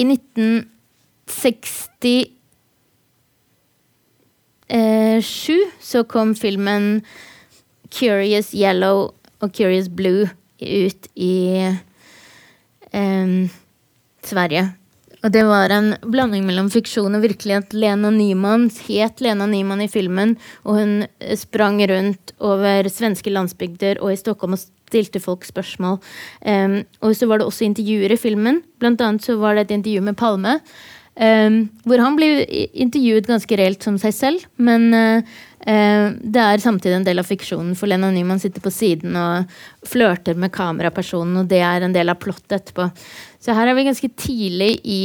[0.00, 2.32] I 1967
[5.84, 7.04] så kom filmen
[7.92, 9.10] Curious Yellow
[9.42, 10.28] og Curious Blue
[10.62, 11.34] ut i
[12.94, 13.50] um,
[14.24, 14.70] Sverige.
[15.22, 17.74] Og det var en blanding mellom fiksjon og virkelighet.
[17.78, 20.34] Lena Nyman het Lena Nyman i filmen,
[20.66, 20.94] og hun
[21.38, 26.00] sprang rundt over svenske landsbygder og i Stockholm og stilte folk spørsmål.
[26.42, 28.64] Um, og så var det også intervjuer i filmen.
[28.82, 30.58] Blant annet så var det et intervju med Palme.
[31.12, 32.38] Um, hvor han blir
[32.72, 35.34] intervjuet ganske reelt som seg selv, men uh,
[35.66, 39.50] uh, det er samtidig en del av fiksjonen, for Lena Nyman sitter på siden og
[39.84, 42.88] flørter med kamerapersonen, og det er en del av plottet etterpå.
[43.44, 45.02] Så her er vi ganske tidlig i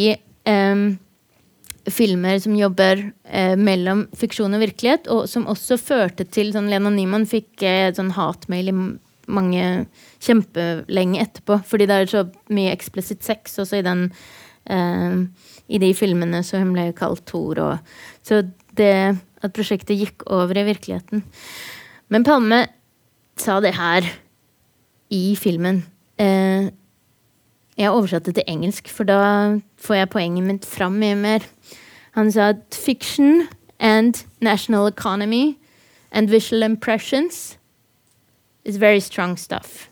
[0.47, 0.85] um,
[1.91, 6.93] filmer som jobber uh, mellom fiksjon og virkelighet, og som også førte til sånn Lena
[6.95, 7.67] Nyman fikk
[7.99, 8.77] sånn hatmail i
[9.27, 9.67] mange
[10.23, 14.07] kjempelenge etterpå, fordi det er så mye eksplisitt sex også i den
[15.67, 17.59] i de filmene, så hun ble kalt Thor.
[17.59, 17.77] Og,
[18.25, 18.43] så
[18.77, 21.23] det at prosjektet gikk over i virkeligheten.
[22.09, 22.65] Men Palme
[23.37, 24.07] sa det her
[25.13, 25.83] i filmen.
[26.19, 26.69] Eh,
[27.77, 31.45] jeg oversatte til engelsk, for da får jeg poenget mitt fram mye mer.
[32.17, 33.47] Han sa at fiction
[33.79, 35.57] and national economy
[36.11, 37.57] and visual impressions
[38.65, 39.89] is very strong stuff.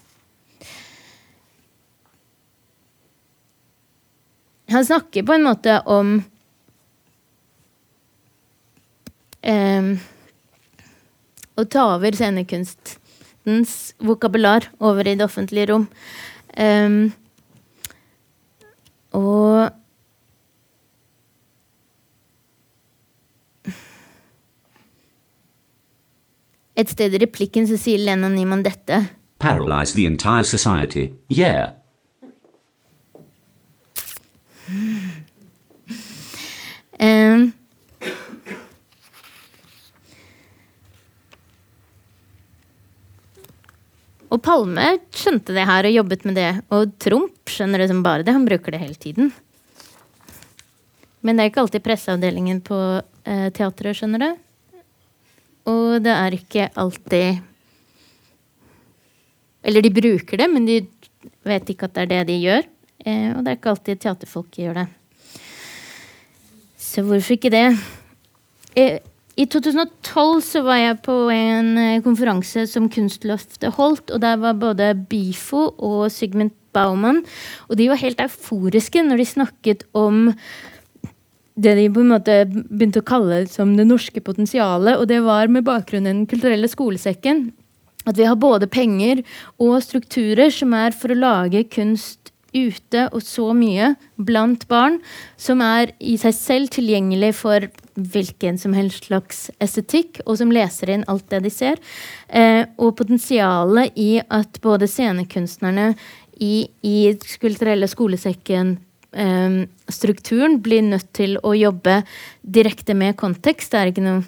[4.74, 6.16] Han snakker på en måte om
[9.46, 9.90] um,
[11.56, 15.88] Å ta over scenekunstens vokabular over i det offentlige rom.
[16.58, 17.14] Um,
[19.16, 19.72] og
[26.76, 28.98] Et sted i replikken så sier Lennon Niemann dette.
[29.40, 31.14] Paralyze the entire society.
[31.30, 31.72] Yeah.
[36.96, 37.52] Um,
[44.32, 46.52] og Palme skjønte det her og jobbet med det.
[46.74, 48.34] Og Trump skjønner det som bare det.
[48.36, 49.34] Han bruker det hele tiden.
[51.26, 52.80] Men det er ikke alltid presseavdelingen på
[53.26, 54.34] eh, teatret skjønner det.
[55.70, 57.42] Og det er ikke alltid
[59.66, 60.76] Eller de bruker det, men de
[61.42, 62.68] vet ikke at det er det de gjør.
[63.06, 64.86] Eh, og det er ikke alltid teaterfolk gjør det.
[66.82, 67.68] Så hvorfor ikke det?
[68.76, 69.00] Eh,
[69.38, 74.58] I 2012 så var jeg på en eh, konferanse som Kunstløftet holdt, og der var
[74.58, 77.24] både Bifo og Sigmund Baumann.
[77.70, 80.32] Og de var helt euforiske når de snakket om
[81.56, 85.48] det de på en måte begynte å kalle som det norske potensialet, og det var
[85.48, 87.48] med bakgrunn i Den kulturelle skolesekken.
[88.06, 89.24] At vi har både penger
[89.58, 95.00] og strukturer som er for å lage kunst ute og så mye blant barn,
[95.38, 100.92] som er i seg selv tilgjengelig for hvilken som helst slags estetikk, og som leser
[100.96, 101.80] inn alt det de ser.
[102.28, 105.94] Eh, og potensialet i at både scenekunstnerne
[106.44, 106.98] i, i
[107.40, 108.76] kulturelle skolesekken
[109.16, 109.60] eh,
[109.92, 112.02] strukturen blir nødt til å jobbe
[112.42, 113.72] direkte med kontekst.
[113.72, 114.24] Det er ikke noe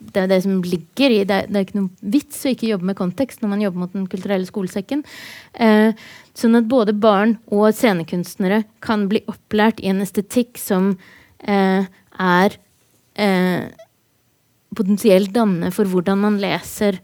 [0.00, 2.70] det er det som ligger i det er, det er ikke noe vits å ikke
[2.70, 5.02] jobbe med kontekst når man jobber mot Den kulturelle skolesekken.
[5.52, 5.92] Eh,
[6.40, 10.94] sånn at både barn og scenekunstnere kan bli opplært i en estetikk som
[11.44, 12.56] eh, er
[13.14, 13.70] eh,
[14.76, 17.00] potensielt dannende for hvordan man leser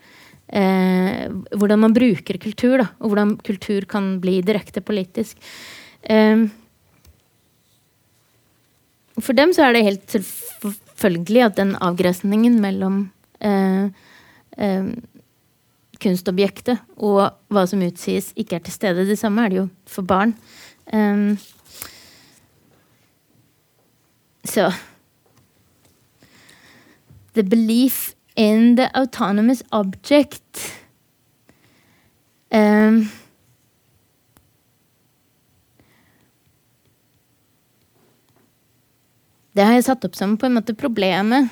[0.48, 1.26] eh,
[1.56, 5.40] Hvordan man bruker kultur, da, og hvordan kultur kan bli direkte politisk.
[6.02, 6.46] Eh,
[9.16, 13.06] for dem så er det helt selvfølgelig at den avgrensningen mellom
[13.40, 13.88] eh,
[14.60, 14.90] eh,
[16.02, 17.22] kunstobjektet og
[17.52, 19.06] hva som utsies, ikke er til stede.
[19.08, 20.34] Det samme er det jo for barn.
[20.92, 21.38] Um,
[24.46, 24.70] så
[27.34, 30.80] The belief in the autonomous object
[32.50, 33.10] um,
[39.56, 41.48] Det har jeg satt opp som på en måte problemet.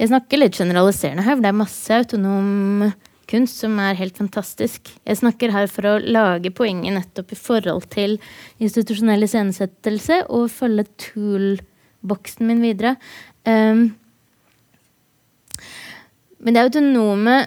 [0.00, 2.92] Jeg snakker litt generaliserende her, for det er masse autonom
[3.32, 4.90] kunst som er helt fantastisk.
[5.06, 8.18] Jeg snakker her for å lage poenget nettopp i forhold til
[8.62, 12.96] institusjonell iscenesettelse og følge tool-boksen min videre.
[13.48, 13.90] Um,
[16.42, 17.40] men det autonome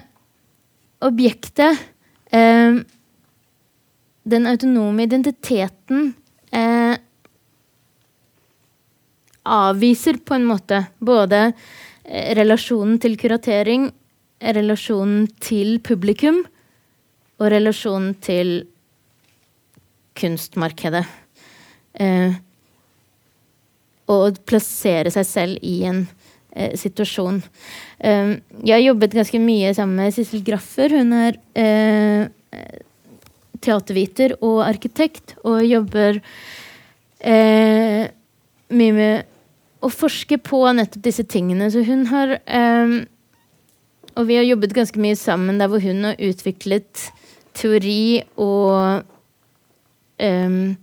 [1.04, 1.80] objektet
[2.32, 2.84] um,
[4.26, 6.08] Den autonome identiteten
[6.50, 6.96] uh,
[9.46, 11.52] avviser på en måte både
[12.06, 13.90] relasjonen til kuratering,
[14.42, 16.42] relasjonen til publikum
[17.40, 18.52] og relasjonen til
[20.16, 21.04] kunstmarkedet.
[22.00, 22.36] Eh,
[24.12, 26.04] og plassere seg selv i en
[26.54, 27.40] eh, situasjon.
[27.98, 30.94] Eh, jeg har jobbet ganske mye sammen med Sissel Graffer.
[31.00, 32.28] Hun er eh,
[33.64, 36.20] teaterviter og arkitekt og jobber
[37.20, 38.04] eh,
[38.76, 39.32] mye med
[39.86, 41.70] å forske på nettopp disse tingene.
[41.72, 42.98] Så hun har um,
[44.16, 47.10] Og vi har jobbet ganske mye sammen der hvor hun har utviklet
[47.56, 49.04] teori og
[50.20, 50.76] um,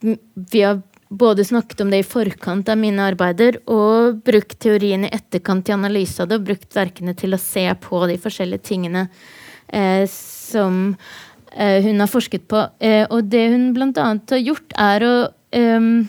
[0.00, 5.12] Vi har både snakket om det i forkant av mine arbeider og brukt teorien i
[5.14, 9.06] etterkant i analyse av det, og brukt verkene til å se på de forskjellige tingene
[9.68, 10.96] eh, som
[11.52, 12.64] eh, hun har forsket på.
[12.82, 15.14] Eh, og det hun annet har gjort, er å
[15.54, 16.08] um,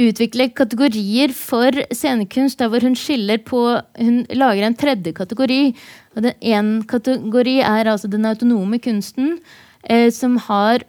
[0.00, 3.60] utvikle kategorier for scenekunst der hvor hun skiller på
[3.98, 5.74] Hun lager en tredje kategori.
[6.16, 9.38] og Én kategori er altså den autonome kunsten,
[9.84, 10.84] eh, som har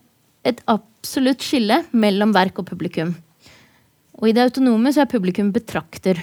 [0.45, 3.15] et absolutt skille mellom verk og publikum.
[4.21, 6.21] Og i det autonome så er publikum betrakter.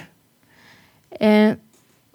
[1.21, 1.55] Eh,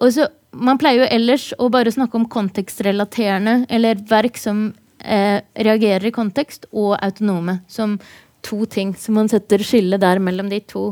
[0.00, 4.68] og så, Man pleier jo ellers å bare snakke om kontekstrelaterende, eller verk som
[5.02, 7.56] eh, reagerer i kontekst, og autonome.
[7.66, 7.96] Som
[8.44, 10.90] to ting, så man setter skille der mellom de to.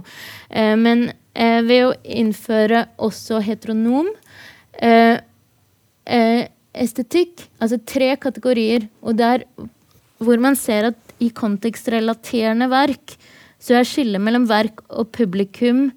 [0.50, 4.10] Eh, men eh, ved å innføre også heteronom
[4.80, 5.20] eh,
[6.06, 6.42] eh,
[6.72, 9.46] estetikk, altså tre kategorier, og der
[10.22, 13.16] hvor man ser at i kontekstrelaterende verk
[13.62, 15.90] så er skillet mellom verk og publikum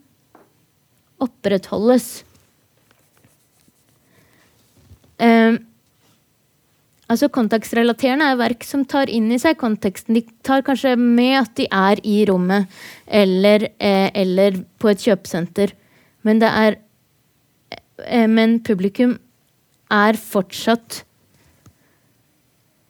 [1.24, 2.24] opprettholdes.
[5.22, 5.56] Eh,
[7.06, 10.18] Altså Kontekstrelaterende er verk som tar inn i seg konteksten.
[10.18, 12.66] De tar kanskje med at de er i rommet
[13.06, 15.76] eller, eh, eller på et kjøpesenter.
[16.26, 16.80] Men er
[18.08, 19.20] eh, Men publikum
[19.92, 21.04] er fortsatt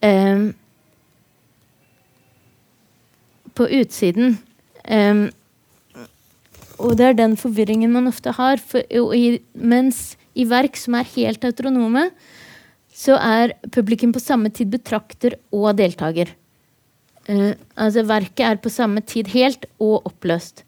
[0.01, 0.53] eh,
[3.55, 4.37] på utsiden.
[4.85, 5.29] Um,
[6.77, 8.59] og det er den forvirringen man ofte har.
[8.59, 8.83] For,
[9.15, 12.09] i, mens i verk som er helt autonome,
[12.95, 16.31] så er publikum på samme tid betrakter og deltaker.
[17.27, 20.63] Uh, altså verket er på samme tid helt og oppløst.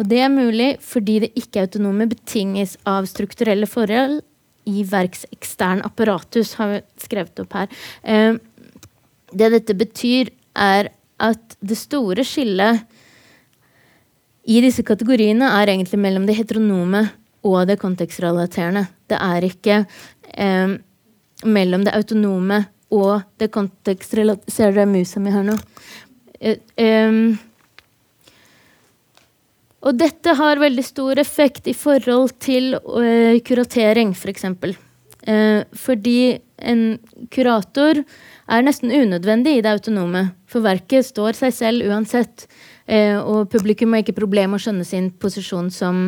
[0.00, 4.22] Og det er mulig fordi det ikke-autonome betinges av strukturelle forhold
[4.66, 7.70] i verks ekstern apparatus, har vi skrevet opp her.
[8.02, 8.40] Uh,
[9.32, 10.90] det dette betyr, er
[11.22, 12.82] at det store skillet
[14.42, 17.06] i disse kategoriene er egentlig mellom det heteronome
[17.46, 18.84] og det kontekstrelaterende.
[19.10, 19.78] Det er ikke
[20.34, 20.74] eh,
[21.44, 25.56] mellom det autonome og det kontekstrelaterte Ser dere musa mi her nå?
[26.42, 27.38] Uh, um,
[29.82, 34.22] og dette har veldig stor effekt i forhold til uh, kuratering, f.eks.
[34.22, 34.76] For eksempel.
[35.28, 36.82] Uh, fordi en
[37.34, 40.28] kurator er nesten unødvendig i det autonome.
[40.50, 42.46] For verket står seg selv uansett.
[42.86, 46.00] Eh, og publikum har ikke problem med å skjønne sin posisjon som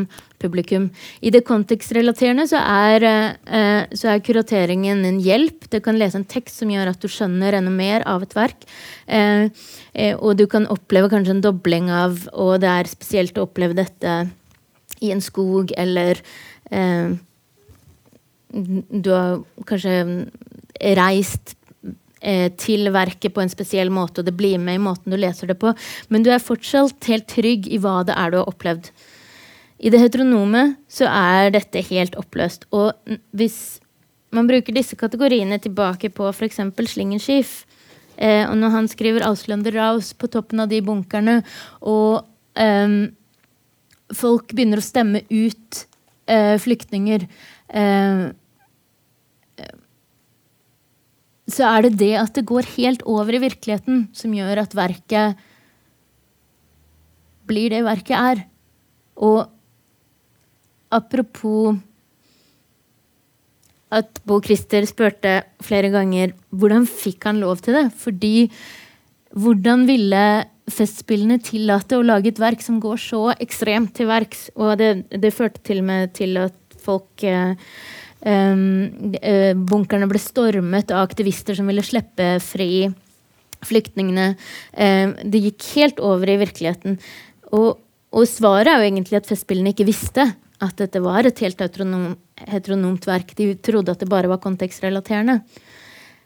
[0.43, 0.89] publikum.
[1.23, 3.07] I det kontekstrelaterende så er,
[3.95, 5.69] så er kurateringen en hjelp.
[5.73, 8.67] Du kan lese en tekst som gjør at du skjønner enda mer av et verk.
[9.09, 9.49] Uh,
[9.95, 13.77] Eh, og du kan oppleve kanskje en dobling av Og det er spesielt å oppleve
[13.79, 14.25] dette
[15.03, 16.21] i en skog, eller
[16.71, 17.15] eh,
[18.55, 19.95] Du har kanskje
[20.99, 21.55] reist
[22.21, 25.51] eh, til verket på en spesiell måte, og det blir med i måten du leser
[25.51, 25.75] det på.
[26.09, 28.91] Men du er fortsatt helt trygg i hva det er du har opplevd.
[29.85, 32.69] I det heteronome så er dette helt oppløst.
[32.73, 32.95] Og
[33.37, 33.81] hvis
[34.35, 36.63] man bruker disse kategoriene tilbake på f.eks.
[36.91, 37.65] Slingenskif,
[38.17, 41.43] Eh, og når han skriver 'Auslander Raus' på toppen av de bunkerne,
[41.83, 42.25] og
[42.55, 43.11] eh,
[44.15, 45.87] folk begynner å stemme ut
[46.31, 48.31] eh, flyktninger eh,
[51.51, 55.42] Så er det det at det går helt over i virkeligheten, som gjør at verket
[57.45, 58.45] blir det verket er.
[59.20, 59.45] Og
[60.95, 61.76] apropos
[63.95, 67.86] at Bo Christer spurte flere ganger hvordan fikk han lov til det.
[67.92, 68.51] Fordi
[69.34, 70.24] hvordan ville
[70.64, 74.49] Festspillene tillate å lage et verk som går så ekstremt til verks?
[74.57, 77.55] Og det, det førte til og med til at folk eh,
[78.25, 82.89] Bunkerne ble stormet av aktivister som ville slippe fri
[83.64, 84.35] flyktningene.
[84.72, 86.99] Eh, det gikk helt over i virkeligheten.
[87.53, 87.81] Og,
[88.14, 90.29] og svaret er jo egentlig at Festspillene ikke visste
[90.64, 92.14] at dette var et helt autonom,
[92.49, 93.35] heteronomt verk.
[93.37, 95.41] De trodde at det bare var kontekstrelaterende.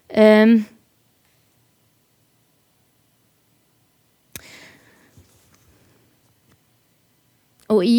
[0.08, 0.60] Um,
[7.68, 7.98] og i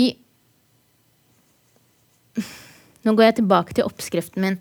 [3.03, 4.59] Nå går jeg tilbake til oppskriften min.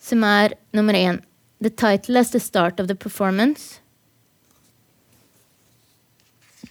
[0.00, 1.20] Som er nummer én.
[1.60, 3.80] The title is the start of the performance.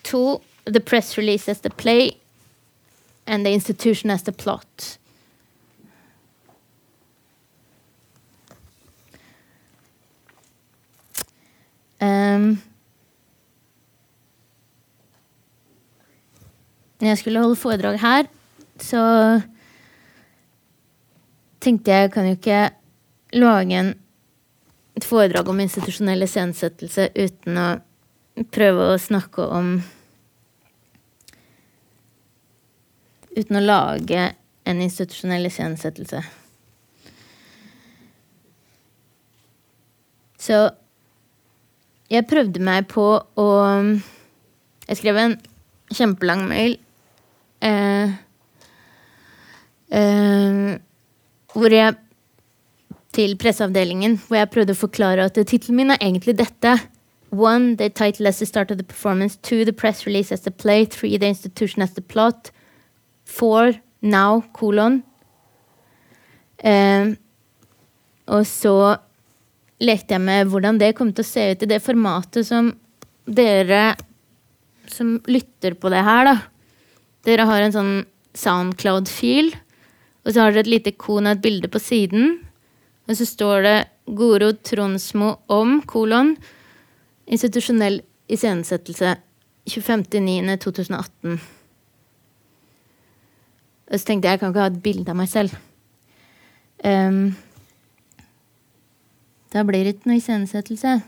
[0.04, 2.20] To, the press release is the play.
[3.30, 4.98] and the institution is the plot.
[12.02, 12.64] Um,
[17.00, 18.28] når jeg skulle holde foredrag her,
[18.80, 19.02] så
[21.64, 22.70] tenkte jeg kan jo ikke
[23.40, 23.94] lage en,
[24.96, 27.70] et foredrag om institusjonell iscenesettelse uten å
[28.56, 29.72] prøve å snakke om
[33.36, 34.28] uten å lage
[34.68, 36.22] en institusjonell iscenesettelse.
[40.40, 40.60] Så
[42.10, 43.50] jeg prøvde meg på å
[44.90, 45.34] Jeg skrev en
[45.94, 46.80] kjempelang mail
[47.62, 48.14] eh,
[49.92, 50.78] eh,
[51.54, 51.98] hvor jeg
[53.14, 56.76] til presseavdelingen, hvor jeg prøvde å forklare at tittelen min er egentlig dette.
[57.32, 59.38] One, the title as the start of the performance.
[59.42, 60.86] Two, the press release as the play.
[60.86, 62.52] Three, the institution as the plot
[63.30, 65.02] Four, now, kolon.
[66.58, 67.14] Eh,
[68.30, 68.76] og så
[69.80, 72.74] lekte jeg med hvordan det kom til å se ut i det formatet som
[73.30, 73.94] dere
[74.90, 76.36] som lytter på det her, da.
[77.30, 77.96] Dere har en sånn
[78.38, 79.52] Soundcloud-fil,
[80.26, 82.40] og så har dere et lite ikon av et bilde på siden.
[83.10, 83.78] Og så står det
[84.10, 86.36] 'Goro Tronsmo om kolon
[87.30, 89.16] institusjonell iscenesettelse
[89.70, 91.40] 25.9.2018.
[93.90, 95.54] Og så tenkte jeg jeg kan ikke ha et bilde av meg selv.
[96.86, 97.36] Um,
[99.54, 101.00] da blir det ikke noe iscenesettelse.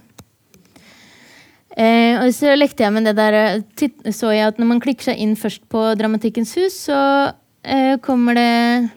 [1.80, 5.08] Eh, og så lekte jeg med det der eh, Så jeg at når man klikker
[5.08, 6.98] seg inn først på Dramatikkens hus, så
[7.64, 8.90] eh, kommer det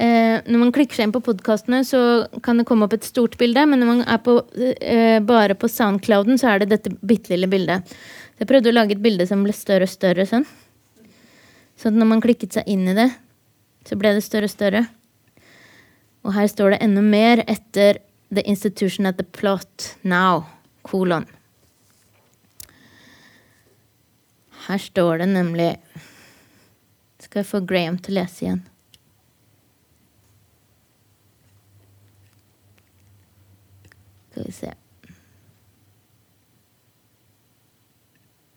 [0.00, 2.00] eh, Når man klikker seg inn på podkastene, så
[2.44, 3.66] kan det komme opp et stort bilde.
[3.68, 4.38] Men når man er på,
[4.80, 7.84] eh, bare på Soundclouden, så er det dette bitte lille bildet.
[8.38, 10.48] Så jeg prøvde å lage et bilde som ble større og større sånn.
[11.78, 13.10] Så når man klikket seg inn i det,
[13.86, 14.86] så ble det større og større.
[16.26, 18.00] Og her står det enda mer etter
[18.34, 20.44] The institution at the plot now,
[20.88, 21.26] kolon.
[24.68, 25.76] Her står det nemlig
[27.20, 28.60] Skal jeg få Graham til å lese igjen?
[34.30, 34.74] Skal vi se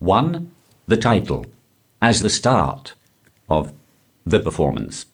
[0.01, 0.47] 1.
[0.87, 1.45] The title
[2.01, 2.95] as the start
[3.47, 3.73] of
[4.25, 5.05] the performance.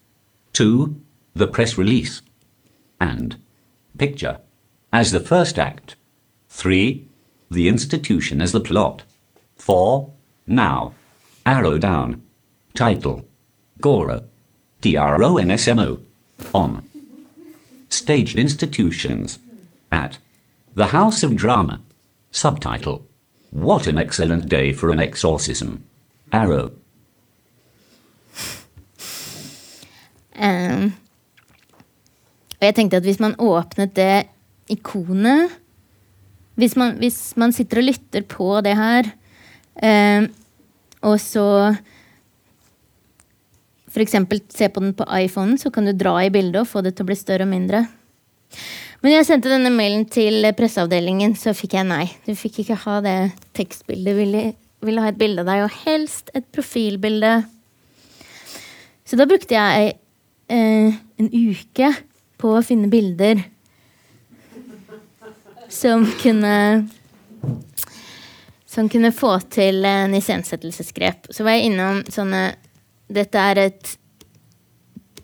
[0.54, 0.96] 2.
[1.36, 2.22] The press release
[3.00, 3.36] and
[3.98, 4.38] picture
[4.92, 5.96] as the first act.
[6.58, 7.06] 3.
[7.52, 9.04] The institution as the plot.
[9.58, 10.12] 4.
[10.48, 10.94] Now.
[11.46, 12.24] Arrow down.
[12.74, 13.28] Title.
[13.80, 14.24] Goro.
[14.82, 16.00] D-R-O-N-S-M-O.
[16.56, 16.84] On.
[17.90, 19.38] Staged institutions.
[19.92, 20.18] At.
[20.74, 21.80] The House of Drama.
[22.32, 23.06] Subtitle.
[23.52, 25.84] What an excellent day for an exorcism.
[26.32, 26.72] Arrow.
[30.40, 30.94] Um,
[32.60, 34.28] og jeg tenkte at hvis man åpnet det
[34.70, 35.50] ikonet
[36.58, 39.12] hvis man, hvis man sitter og lytter på det her,
[39.78, 40.26] eh,
[41.06, 41.46] og så
[43.94, 44.18] f.eks.
[44.54, 47.06] se på den på iPhonen, så kan du dra i bildet og få det til
[47.06, 47.86] å bli større og mindre.
[49.04, 52.08] Men jeg sendte denne mailen til presseavdelingen, så fikk jeg nei.
[52.26, 53.18] Du fikk ikke ha det
[53.58, 54.18] tekstbildet.
[54.18, 54.42] Ville,
[54.86, 57.36] ville ha et bilde av deg, og helst et profilbilde.
[59.08, 59.94] Så da brukte jeg
[60.50, 61.94] eh, en uke
[62.42, 63.46] på å finne bilder
[65.70, 66.88] som kunne
[68.66, 71.32] Som kunne få til en iscenesettelsesgrep.
[71.34, 72.52] Så var jeg innom sånne
[73.08, 73.94] Dette er et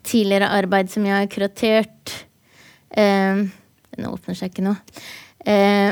[0.03, 2.13] tidligere arbeid som jeg har kuratert.
[2.89, 3.43] Eh,
[3.93, 4.73] den åpner seg ikke nå.
[5.45, 5.91] Eh,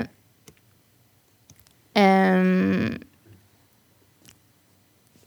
[1.99, 2.49] eh,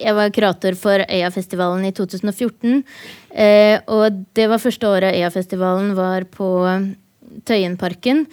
[0.04, 2.82] jeg var kurator for Øyafestivalen i 2014.
[3.30, 6.50] Eh, og det var første året Øyafestivalen var på
[7.46, 8.26] Tøyenparken.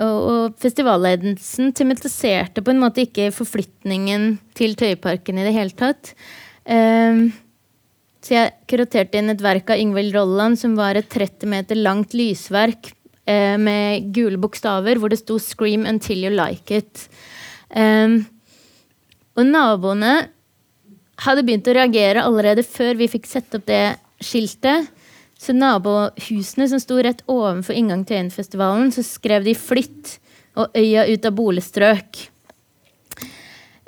[0.00, 6.14] Og, festivalledelsen tematiserte på en måte ikke forflytningen til Tøyeparken i det hele tatt.
[6.64, 7.28] Eh,
[8.20, 12.16] så jeg kuraterte inn et verk av Yngvild Rolland som var et 30 meter langt
[12.16, 12.92] lysverk
[13.24, 17.08] eh, med gule bokstaver hvor det sto 'Scream until you like it'.
[17.70, 18.26] Um,
[19.38, 20.14] og naboene
[21.22, 24.90] hadde begynt å reagere allerede før vi fikk sette opp det skiltet.
[25.40, 30.18] Så nabohusene som sto rett ovenfor inngang til Øyenfestivalen, så skrev de 'flytt'
[30.56, 32.28] og 'øya ut av boligstrøk'.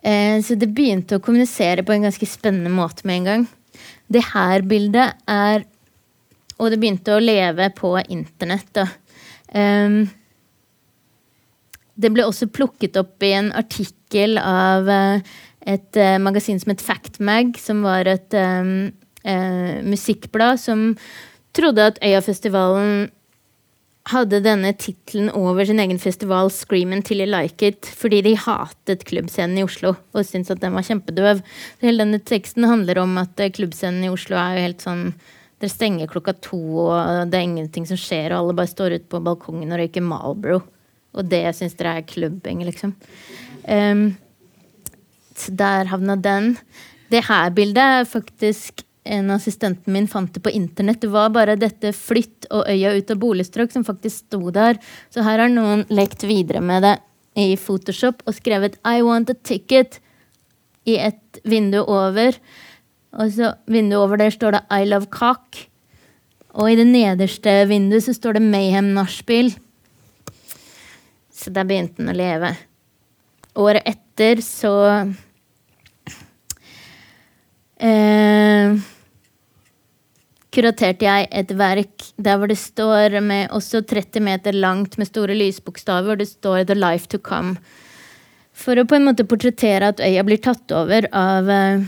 [0.03, 3.45] Eh, så det begynte å kommunisere på en ganske spennende måte med en gang.
[4.09, 5.65] Det her bildet er
[6.61, 8.85] Og det begynte å leve på internett, da.
[9.53, 10.09] Um,
[11.99, 15.19] det ble også plukket opp i en artikkel av uh,
[15.67, 18.93] et uh, magasin som het Factmag, som var et um,
[19.27, 20.93] uh, musikkblad som
[21.57, 23.11] trodde at Øyafestivalen
[24.11, 29.05] hadde denne tittelen over sin egen festival, Screamin' Till You Like It', fordi de hatet
[29.07, 31.43] klubbscenen i Oslo og syntes at den var kjempedøv.
[31.85, 35.07] Hele denne teksten handler om at klubbscenen i Oslo er jo helt sånn
[35.63, 36.59] Dere stenger klokka to,
[36.91, 40.03] og det er ingenting som skjer, og alle bare står ute på balkongen og røyker
[40.03, 40.57] Malbro.
[41.15, 42.97] Og det syns dere er klubbing, liksom.
[43.71, 44.17] Um,
[45.39, 46.57] så der havna den.
[47.15, 51.01] Det her bildet er faktisk en assistenten min fant det på internett.
[51.01, 54.79] Det var bare dette 'flytt' og 'øya ut av boligstrøk' som faktisk sto der.
[55.11, 56.99] Så her har noen lekt videre med det
[57.37, 59.99] i Photoshop og skrevet 'I want a ticket'
[60.87, 62.33] i et vindu over.
[63.13, 65.67] Og så vinduet over der står det 'I love cock'.
[66.55, 69.59] Og i det nederste vinduet så står det 'Mayhem Nachspiel'.
[71.33, 72.57] Så der begynte den å leve.
[73.57, 75.15] Året etter så
[77.81, 78.79] eh,
[80.53, 85.35] kuraterte jeg et verk der hvor det står med også 30 meter langt med store
[85.39, 87.57] lysbokstaver, hvor det står 'The Life to Come'.
[88.53, 91.81] For å på en måte portrettere at øya blir tatt over av eh,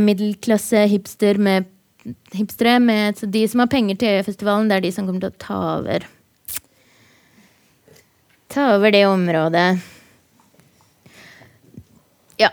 [0.00, 1.66] middelklasse hipster med,
[2.32, 2.78] hipstere.
[2.78, 5.58] Med, de som har penger til Øyafestivalen, det er de som kommer til å ta
[5.80, 6.06] over.
[8.54, 9.82] Ta over det området.
[12.38, 12.50] Ja,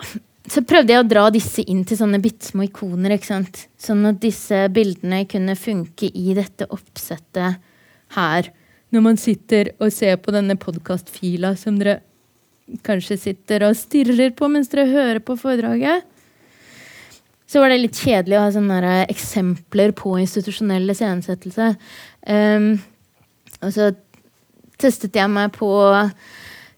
[0.50, 3.14] så prøvde jeg å dra disse inn til sånne bitte små ikoner.
[3.14, 3.66] ikke sant?
[3.78, 7.60] Sånn at disse bildene kunne funke i dette oppsettet
[8.18, 8.50] her.
[8.92, 12.02] Når man sitter og ser på denne podkastfila som dere
[12.86, 16.08] kanskje sitter og stirrer på mens dere hører på foredraget.
[17.52, 21.74] Så var det litt kjedelig å ha sånne eksempler på institusjonell iscenesettelse.
[22.24, 22.70] Um,
[23.60, 23.90] og så
[24.82, 25.70] testet jeg meg på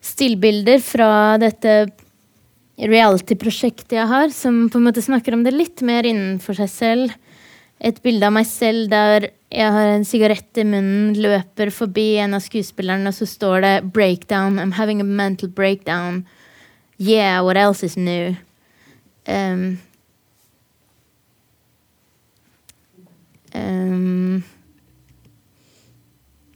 [0.03, 1.85] stillbilder fra dette
[2.77, 7.15] reality-prosjektet jeg har, som på en måte snakker om det litt mer innenfor seg selv.
[7.83, 12.33] Et bilde av meg selv der jeg har en sigarett i munnen, løper forbi en
[12.33, 14.59] av skuespillerne, og så står det 'breakdown'.
[14.59, 16.25] I'm having a mental breakdown.
[16.97, 18.35] Yeah, what else is new?
[19.27, 19.79] Um,
[23.53, 24.43] um,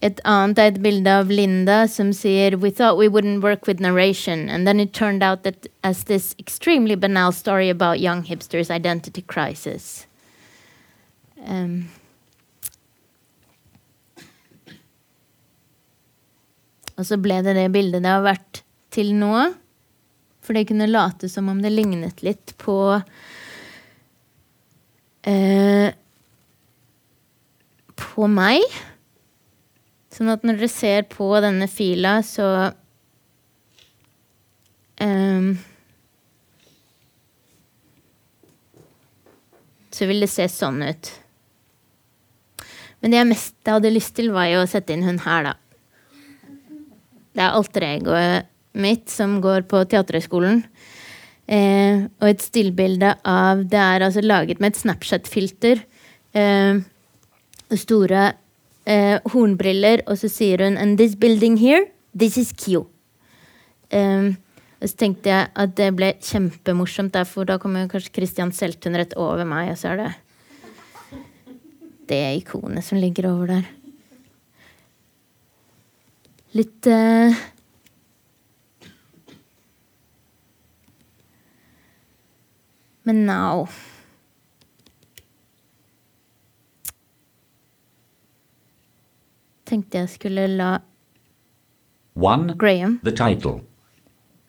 [0.02, 3.82] et annet er et bilde av Linda som sier We thought we wouldn't work with
[3.82, 8.69] narration, and then it turned out that as this extremely banal story about young hipsters'
[8.69, 10.06] identity crisis.
[11.48, 11.90] Um,
[16.98, 18.61] og så ble det det bildet det har vært
[18.94, 19.53] til nå.
[20.45, 22.78] For det kunne late som om det lignet litt på
[25.28, 25.90] uh,
[27.98, 28.61] På meg.
[30.18, 32.48] Sånn at når dere ser på denne fila, så
[34.98, 35.52] um,
[39.98, 41.10] Så vil det se sånn ut.
[43.02, 45.53] Men det jeg mest hadde lyst til, var jo å sette inn hun her, da.
[47.34, 50.61] Det er alter egoet mitt som går på Teaterhøgskolen.
[51.49, 55.81] Eh, og et stillbilde av Det er altså laget med et Snapchat-filter.
[56.38, 56.81] Eh,
[57.73, 58.23] store
[58.88, 61.88] eh, hornbriller, og så sier hun And this building here,
[62.18, 62.88] this is Q.
[63.91, 64.34] Eh,
[64.77, 69.15] og så tenkte jeg at det ble kjempemorsomt, for da kommer kanskje Christian Seltun rett
[69.18, 70.11] over meg, og så er det
[72.07, 73.65] det ikonet som ligger over der.
[76.55, 77.35] Litt uh,
[83.07, 83.68] Men now
[89.68, 90.77] Tenkte jeg skulle la
[92.15, 93.61] One, Graham, the title.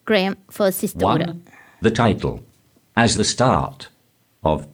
[0.04, 1.28] Graham få siste ordet.
[1.28, 1.42] One,
[1.82, 2.40] the title,
[2.96, 3.90] as the start
[4.42, 4.66] of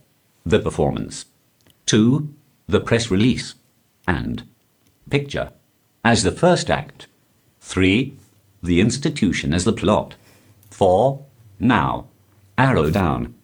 [0.46, 1.26] the performance.
[1.86, 2.28] Two,
[2.68, 3.54] the press release
[4.06, 4.42] and
[5.10, 5.48] picture
[6.04, 7.08] as the first act.
[7.60, 8.12] Three,
[8.62, 10.16] the institution as the plot.
[10.70, 11.24] Four,
[11.58, 12.04] now,
[12.56, 13.34] arrow down.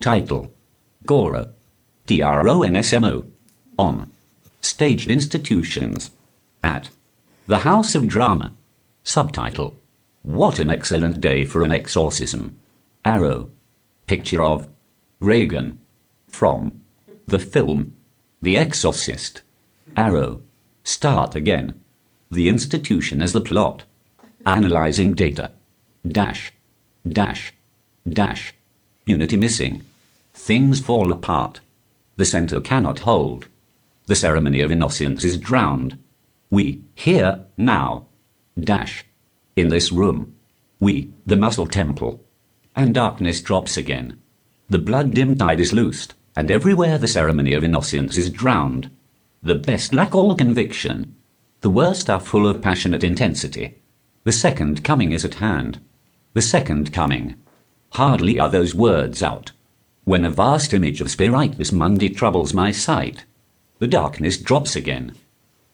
[0.00, 0.52] Title,
[1.06, 1.48] Goro,
[2.06, 3.24] D-R-O-N-S-M-O,
[3.78, 4.10] on,
[4.60, 6.10] staged institutions,
[6.62, 6.90] at,
[7.46, 8.52] the House of Drama.
[9.02, 9.74] Subtitle,
[10.22, 12.58] What an excellent day for an exorcism.
[13.04, 13.50] Arrow,
[14.06, 14.68] picture of
[15.20, 15.78] Reagan,
[16.28, 16.80] from,
[17.26, 17.94] the film,
[18.42, 19.42] The Exorcist.
[19.96, 20.42] Arrow,
[20.84, 21.80] start again.
[22.30, 23.84] The institution as the plot.
[24.44, 25.52] Analyzing data.
[26.06, 26.52] Dash,
[27.06, 27.52] dash,
[28.08, 28.54] dash.
[29.06, 29.82] Unity missing.
[30.34, 31.60] Things fall apart.
[32.16, 33.48] The center cannot hold.
[34.06, 35.98] The ceremony of innocence is drowned.
[36.50, 38.06] We, here, now.
[38.58, 39.04] Dash.
[39.56, 40.34] In this room.
[40.80, 42.24] We, the muscle temple.
[42.74, 44.18] And darkness drops again.
[44.70, 48.90] The blood dim tide is loosed, and everywhere the ceremony of innocence is drowned.
[49.42, 51.14] The best lack all conviction.
[51.60, 53.76] The worst are full of passionate intensity.
[54.24, 55.80] The second coming is at hand.
[56.34, 57.34] The second coming.
[57.92, 59.52] Hardly are those words out.
[60.04, 63.24] When a vast image of Spiritus Mundi troubles my sight,
[63.78, 65.14] the darkness drops again.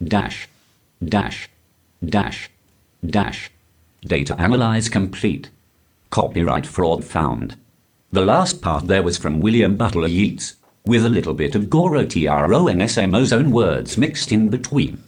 [0.03, 0.49] Dash,
[1.09, 1.49] dash,
[2.05, 2.51] dash,
[3.05, 3.51] dash.
[4.03, 5.51] Data analyze complete.
[6.11, 7.57] Copyright fraud found.
[8.13, 10.55] The last part there was from William Butler Yeats,
[10.87, 15.03] with a little bit of Goro Tro and SMO's own words mixed in between.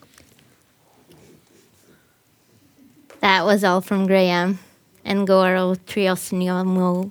[3.21, 4.59] That was all from Graham
[5.05, 7.11] and Goro Triosniomo.